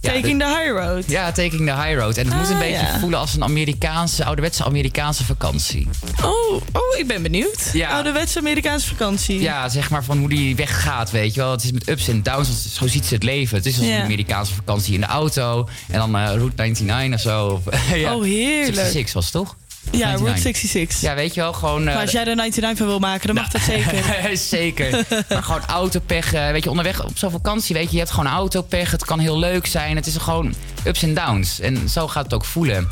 [0.00, 1.04] ja, Taking de- the high road.
[1.06, 2.16] Ja, Taking the High Road.
[2.16, 2.98] En het moet een Ah, beetje ja.
[2.98, 5.88] voelen als een Amerikaanse, ouderwetse Amerikaanse vakantie.
[6.22, 7.70] Oh, oh, ik ben benieuwd.
[7.72, 7.90] Ja.
[7.90, 9.40] Ouderwetse Amerikaanse vakantie.
[9.40, 11.50] Ja, zeg maar van hoe die weggaat, weet je wel.
[11.50, 13.56] Het is met ups en downs, zo ziet ze het leven.
[13.56, 15.68] Het is als een Amerikaanse vakantie in de auto.
[15.90, 17.62] En dan eh, Route 99 of zo.
[17.96, 18.14] ja.
[18.16, 18.74] Oh, heerlijk.
[18.74, 19.56] 66 was het toch?
[19.90, 20.24] Ja, 99.
[20.26, 21.00] Route 66.
[21.00, 21.78] Ja, weet je wel, gewoon...
[21.88, 24.36] eh, maar als jij er 99 van wil maken, dan mag dat zeker.
[24.38, 25.04] Zeker.
[25.28, 26.32] maar gewoon autopech.
[26.32, 28.90] eh, weet je, onderweg op zo'n vakantie, weet je, je hebt gewoon autopech.
[28.90, 29.96] Het kan heel leuk zijn.
[29.96, 30.54] Het is gewoon
[30.84, 31.60] ups en downs.
[31.60, 32.88] En zo gaat het ook voelen.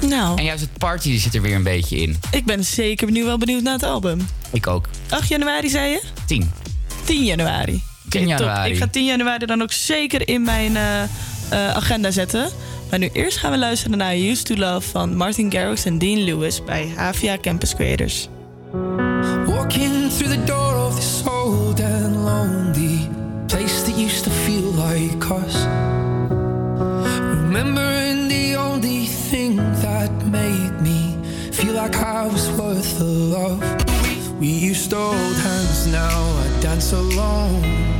[0.00, 2.18] Nou, En juist het party zit er weer een beetje in.
[2.30, 4.28] ik ben zeker nu wel benieuwd naar het album.
[4.50, 4.88] Ik ook.
[5.08, 6.02] 8 januari, zei je?
[6.26, 6.50] 10.
[7.04, 7.82] 10 januari.
[8.08, 8.38] 10 Oké, top.
[8.46, 8.72] januari.
[8.72, 10.82] Ik ga 10 januari dan ook zeker in mijn eh,
[11.50, 12.48] eh, agenda zetten.
[12.90, 16.24] Maar nu eerst gaan we luisteren naar Used to Love van Martin Garrix en Dean
[16.24, 18.28] Lewis bij Havia Campus Creators.
[19.46, 23.08] Walking through the door of this old and lonely
[23.46, 25.54] place that used to feel like us.
[27.34, 31.16] Remembering the only thing that made me
[31.50, 33.62] feel like I was worth the love.
[34.40, 37.99] We used to hold hands, now I dance alone.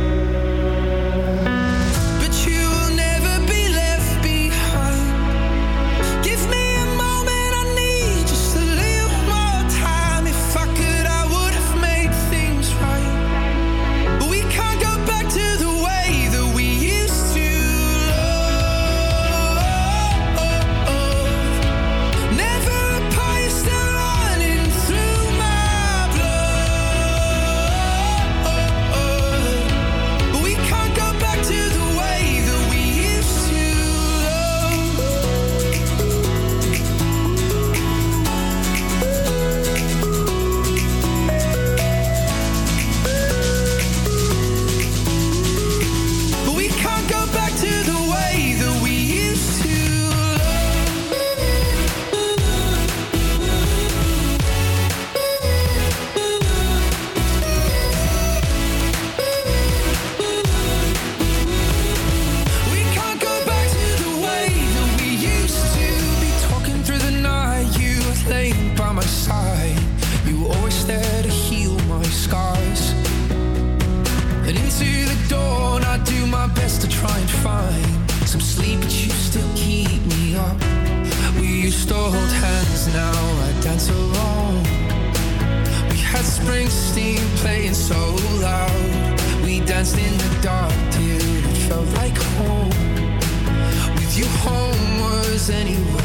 [95.49, 96.00] Anywhere.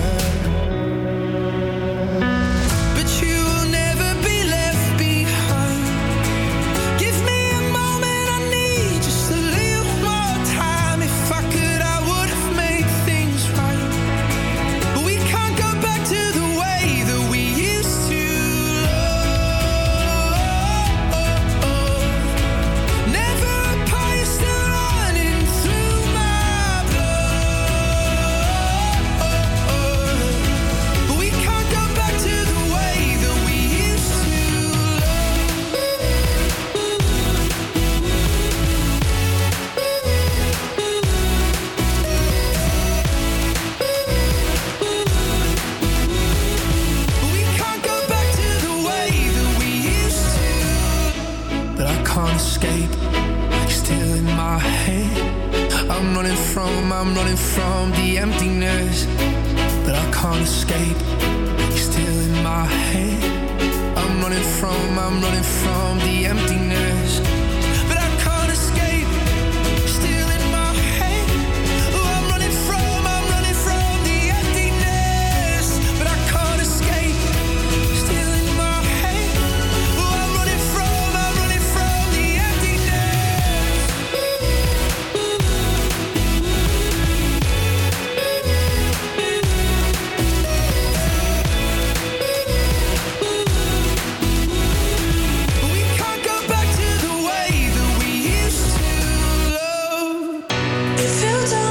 [101.26, 101.65] You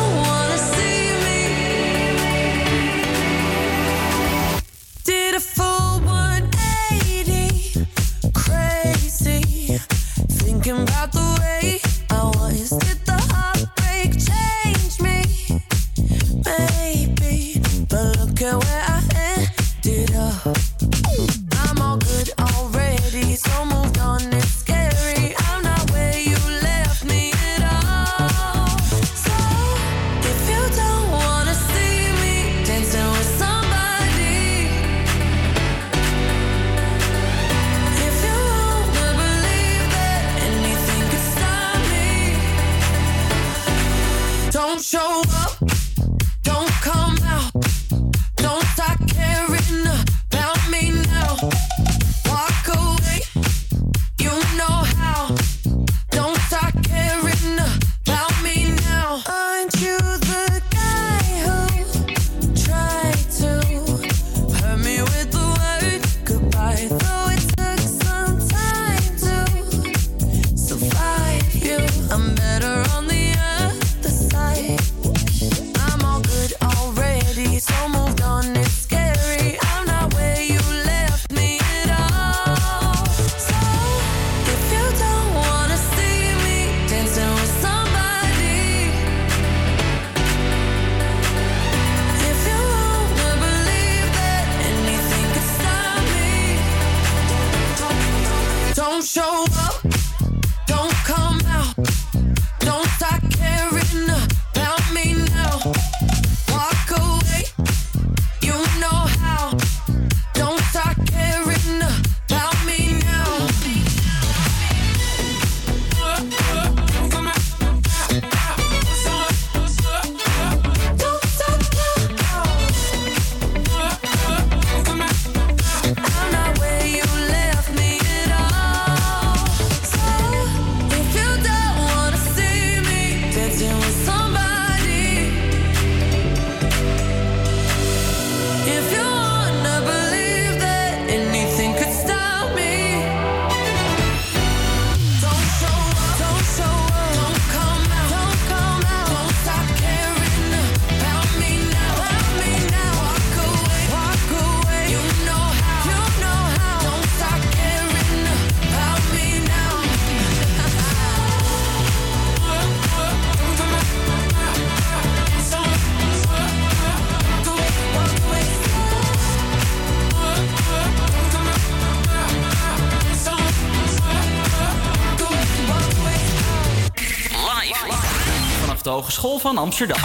[179.16, 179.98] Hogeschool van Amsterdam.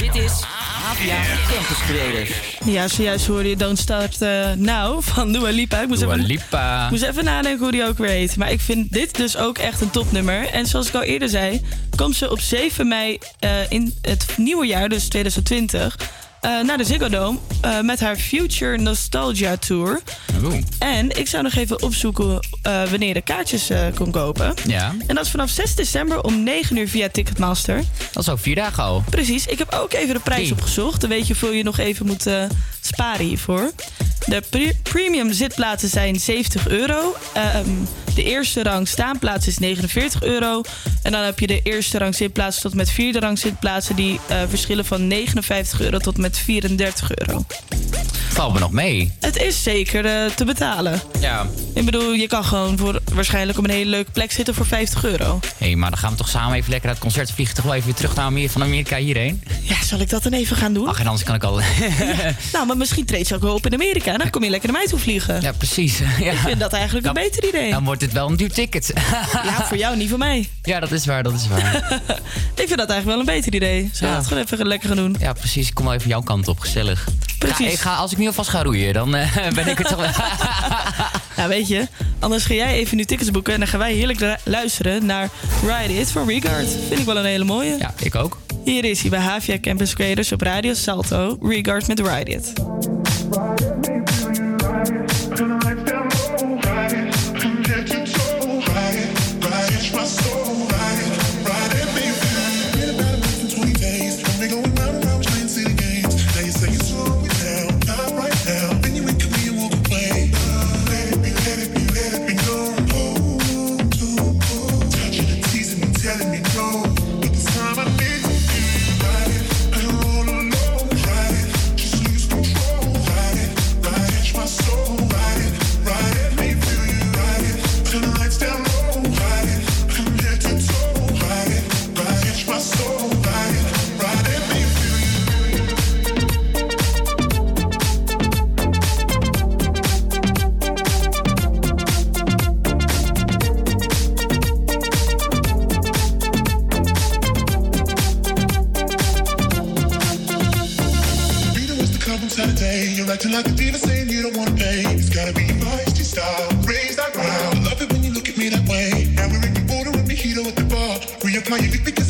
[0.00, 0.32] Dit is
[0.88, 1.22] APA
[1.52, 2.30] Campus Creators.
[2.64, 5.80] Ja, zojuist hoorde je Don't Start eh, Now van Dua Lipa.
[5.80, 6.84] Ik moest, Dua even, Lipa.
[6.84, 8.36] ik moest even nadenken hoe die ook weer heet.
[8.36, 10.46] Maar ik vind dit dus ook echt een topnummer.
[10.48, 11.62] En zoals ik al eerder zei,
[11.96, 15.96] komt ze op 7 mei eh, in het nieuwe jaar, dus 2020...
[16.40, 20.00] eh, naar de Ziggo Dome eh, met haar Future Nostalgia Tour.
[20.78, 24.54] En ik zou nog even opzoeken eh, wanneer de kaartjes eh, kon kopen.
[24.66, 24.94] Ja.
[25.06, 27.82] En dat is vanaf 6 december om 9 uur via Ticketmaster.
[28.12, 29.02] Dat is ook vier dagen al.
[29.10, 29.46] Precies.
[29.46, 31.00] Ik heb ook even de prijs opgezocht.
[31.00, 32.42] Dan weet je hoeveel je nog even moet eh,
[32.80, 33.70] sparen hiervoor.
[34.26, 37.16] De pre- premium zitplaatsen zijn 70 euro.
[37.32, 37.68] Ehm,
[38.14, 40.62] de eerste rang staanplaats is 49 euro.
[41.02, 43.96] En dan heb je de eerste rang zitplaatsen tot met vierde rang zitplaatsen...
[43.96, 47.44] die verschillen van 59 euro tot met 34 euro.
[48.38, 49.12] Valt me nog mee.
[49.20, 51.00] Het is zeker eh, te betalen.
[51.20, 51.46] Ja.
[51.74, 55.04] Ik bedoel, je kan gewoon voor, waarschijnlijk op een hele leuke plek zitten voor 50
[55.04, 55.40] euro.
[55.56, 57.54] Hé, hey, maar dan gaan we toch samen even lekker uit het concert vliegen.
[57.54, 59.42] Toch wel even weer terug naar Amerika, van Amerika hierheen.
[59.62, 60.88] Ja, zal ik dat dan even gaan doen?
[60.88, 61.60] Ach, en anders kan ik al...
[62.52, 64.12] Nou, maar misschien treedt ze ook wel op in Amerika.
[64.12, 65.40] En dan kom je lekker naar mij toe vliegen.
[65.40, 65.98] Ja, precies.
[66.20, 66.32] Ja.
[66.32, 67.70] Ik vind dat eigenlijk een beter idee.
[67.70, 68.92] Dan wordt het wel een duur ticket.
[69.44, 70.48] Ja, voor jou, niet voor mij.
[70.62, 72.00] Ja, dat is waar, dat is waar.
[72.54, 73.78] Ik vind dat eigenlijk wel een beter idee.
[73.78, 74.16] Zullen we Ja.
[74.16, 75.16] het gewoon even lekker gaan doen?
[75.20, 75.68] Ja, precies.
[75.68, 77.08] Ik kom wel even jouw kant op, gezellig.
[77.38, 77.66] Precies.
[77.66, 79.96] Ja, ik ga, als ik nu alvast ga roeien, dan eh, ben ik er toch
[79.96, 80.10] wel...
[81.36, 81.86] Ja, weet je.
[82.18, 83.52] Anders ga jij even nu tickets boeken.
[83.52, 85.28] En dan gaan wij heerlijk lu- luisteren naar
[85.66, 86.66] Ride It van Regard.
[86.88, 87.76] Vind ik wel een hele mooie.
[87.78, 88.38] Ja, ik ook.
[88.64, 91.38] Hier is hij bij Havia Campus Creators op Radio Salto.
[91.42, 92.52] Regard met Ride It.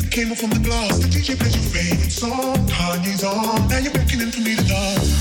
[0.09, 0.97] Came off from the glass.
[0.99, 2.55] The DJ plays your favorite song.
[2.67, 3.67] Kanye's on.
[3.67, 5.18] Now you're beckoning for me to dance.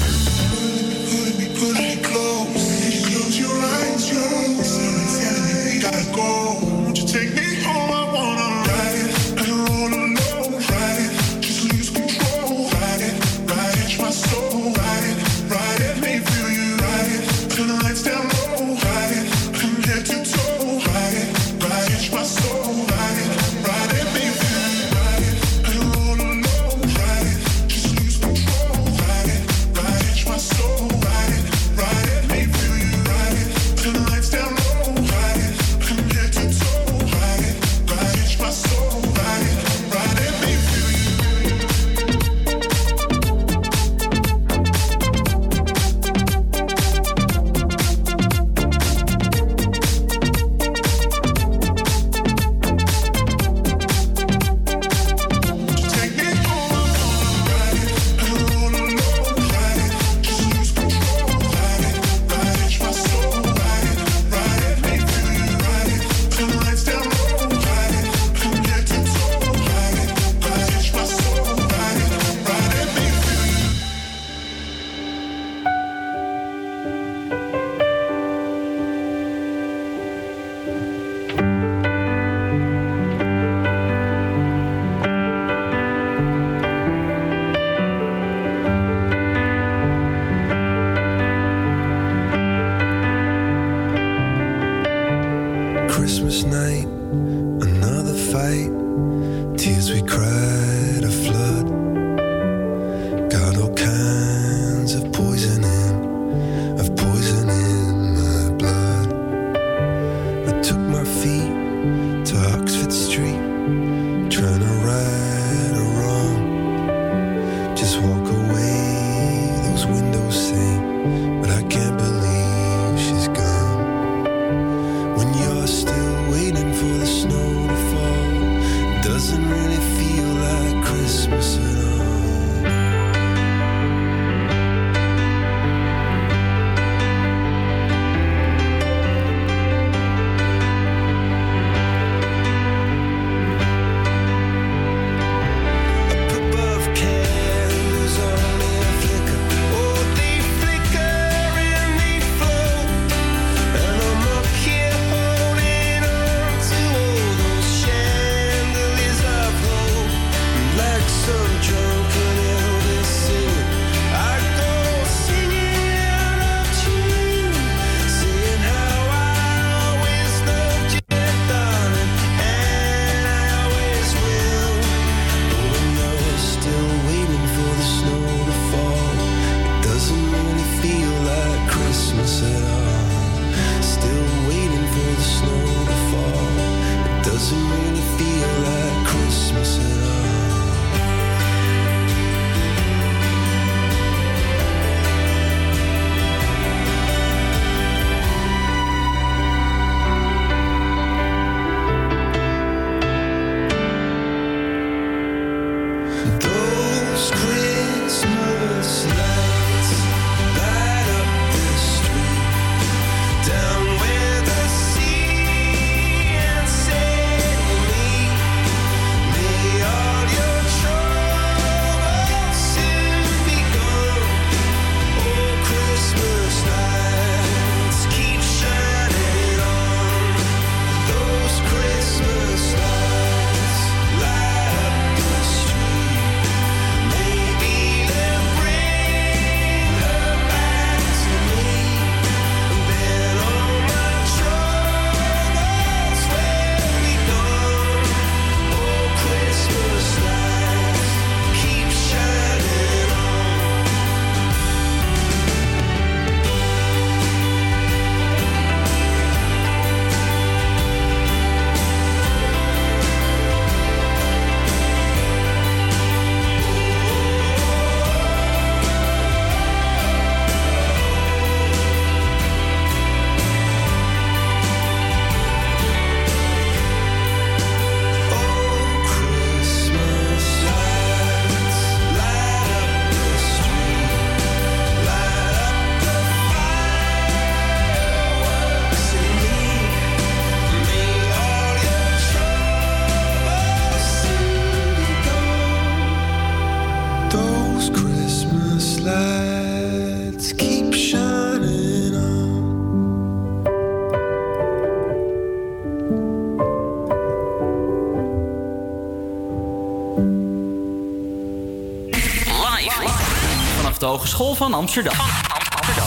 [314.38, 315.16] Hogeschool van Amsterdam.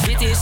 [0.05, 0.37] Dit is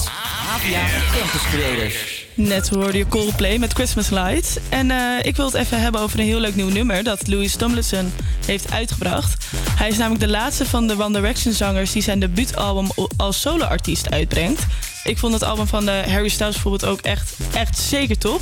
[0.49, 0.87] APA
[1.17, 2.25] Campus Creators.
[2.33, 4.57] Net hoorde je Coldplay met Christmas Lights.
[4.69, 7.55] En eh, ik wil het even hebben over een heel leuk nieuw nummer dat Louis
[7.55, 8.13] Tomlinson
[8.45, 9.45] heeft uitgebracht.
[9.55, 12.87] Hij is namelijk de laatste van de One Direction zangers die zijn debuutalbum
[13.17, 14.65] als soloartiest uitbrengt.
[15.03, 18.41] Ik vond het album van de Harry Styles bijvoorbeeld ook echt, echt zeker top.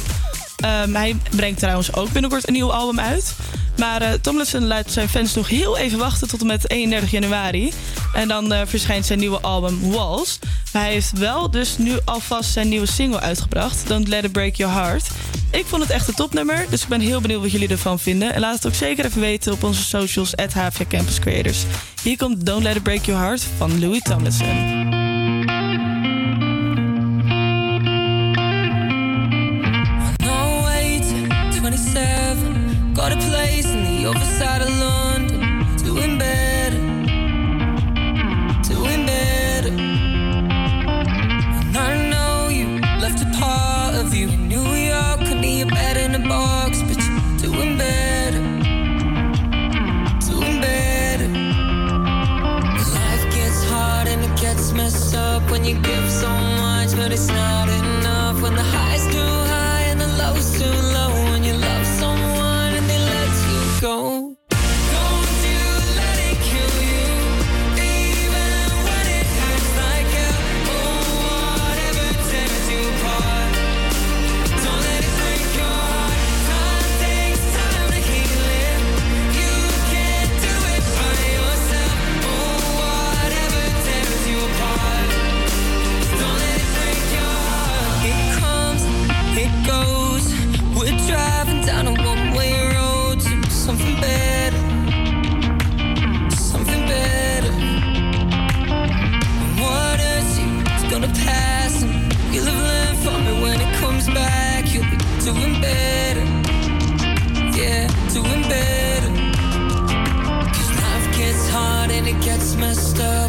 [0.57, 3.36] Ehm, hij brengt trouwens ook binnenkort een nieuw album uit.
[3.78, 7.72] Maar eh, Tomlinson laat zijn fans nog heel even wachten tot en met 31 januari.
[8.14, 10.40] En dan eh, verschijnt zijn nieuwe album Walls.
[10.74, 13.88] Maar hij heeft wel dus nu alvast zijn nieuwe single uitgebracht.
[13.88, 15.08] Don't Let It Break Your Heart.
[15.52, 18.34] Ik vond het echt een topnummer, dus ik ben heel benieuwd wat jullie ervan vinden.
[18.34, 20.54] En laat het ook zeker even weten op onze socials at
[20.90, 21.64] Campus Creators.
[22.04, 24.97] Hier komt Don't Let It Break Your Heart van Louis Tomlinson.
[34.08, 35.40] Other side of London.
[35.84, 36.80] Doing better.
[38.64, 39.74] Doing better.
[41.76, 45.20] I know you left a part of you in New York.
[45.28, 48.42] Could be a bed in a box, but you're doing better.
[50.30, 51.28] Doing better.
[52.98, 57.28] Life gets hard and it gets messed up when you give so much, but it's
[57.28, 57.77] not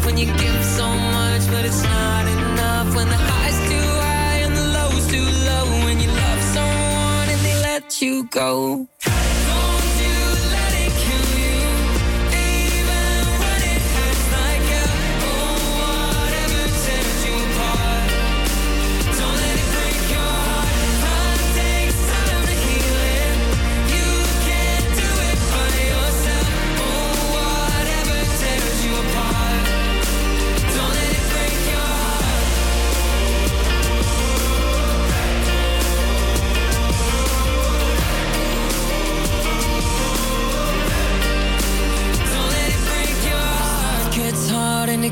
[0.09, 2.95] when you give so much, but it's not enough.
[2.95, 5.65] When the highs too high and the lows too low.
[5.85, 8.87] When you love someone and they let you go.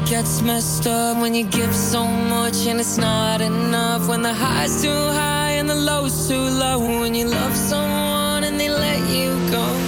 [0.10, 4.08] Gets messed up when you give so much and it's not enough.
[4.08, 6.80] When the highs too high and the lows too low.
[6.80, 9.87] When you love someone and they let you go.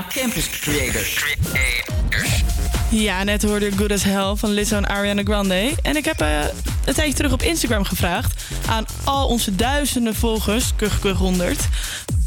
[0.00, 1.36] Campus Creators.
[2.90, 5.74] Ja, net hoorde Good As Hell van Lizzo en Ariana Grande.
[5.82, 6.40] En ik heb uh,
[6.84, 8.42] een tijdje terug op Instagram gevraagd...
[8.68, 11.68] aan al onze duizenden volgers, kugkug 100...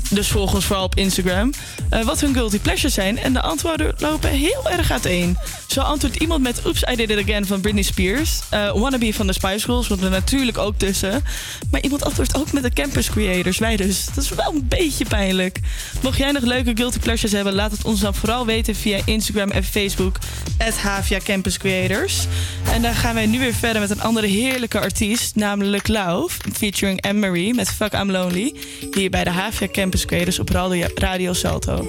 [0.10, 1.54] dus volgens vooral op Instagram...
[1.90, 3.18] Eh, wat hun guilty pleasures zijn.
[3.18, 5.38] En de antwoorden lopen heel erg uiteen.
[5.76, 8.40] Zo antwoordt iemand met Oops, I Did It Again van Britney Spears.
[8.54, 11.24] Uh, Wannabe van de Spice Girls, want we natuurlijk ook tussen.
[11.72, 14.06] Maar iemand antwoordt ook met de Campus Creators, wij dus.
[14.06, 15.60] Dat is wel een beetje pijnlijk.
[16.02, 19.52] Mocht jij nog leuke guilty pleasures hebben, laat het ons dan vooral weten via Instagram
[19.52, 20.18] en Facebook.
[20.58, 22.26] at Havia Campus Creators.
[22.74, 26.38] En dan gaan wij nu weer verder met een andere heerlijke artiest, namelijk Love.
[26.54, 28.56] featuring Anne-Marie met Fuck I'm Lonely.
[28.92, 30.50] Hier bij de Havia Campus Creators op
[30.96, 31.88] Radio Salto.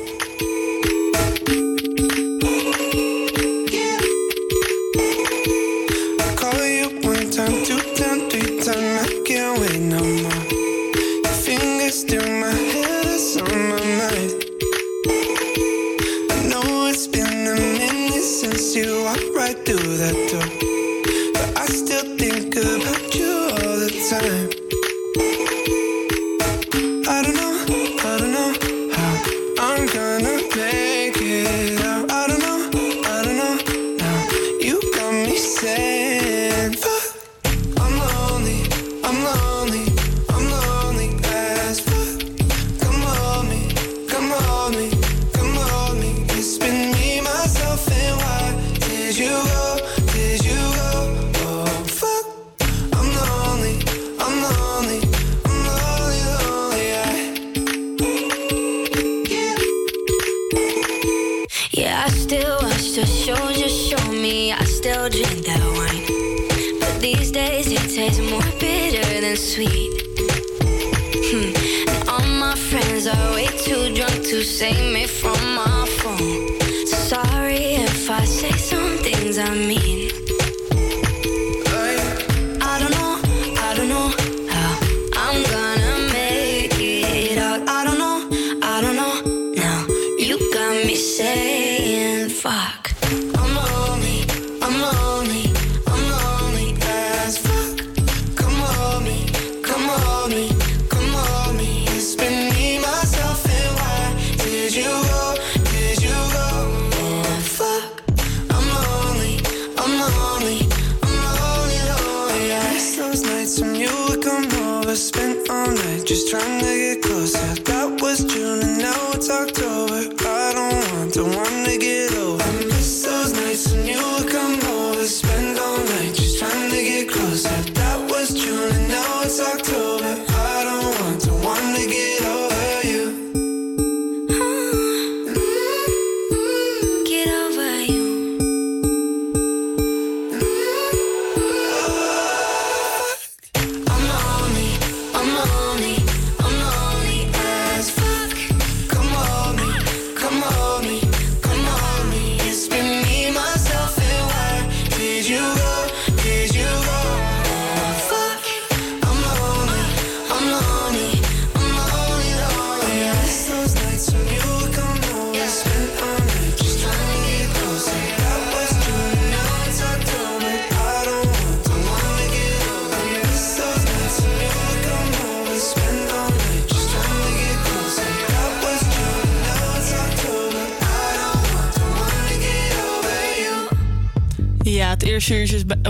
[22.30, 24.65] think about you all the time.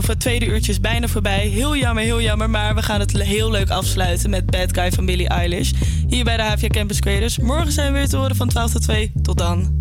[0.07, 1.47] Het tweede uurtje is bijna voorbij.
[1.47, 2.51] Heel jammer, heel jammer.
[2.51, 5.73] Maar we gaan het heel leuk afsluiten met Bad Guy van Billie Eilish.
[6.07, 7.39] Hier bij de HVA Campus Creators.
[7.39, 9.13] Morgen zijn we weer te horen van 12 tot 2.
[9.23, 9.76] Tot dan.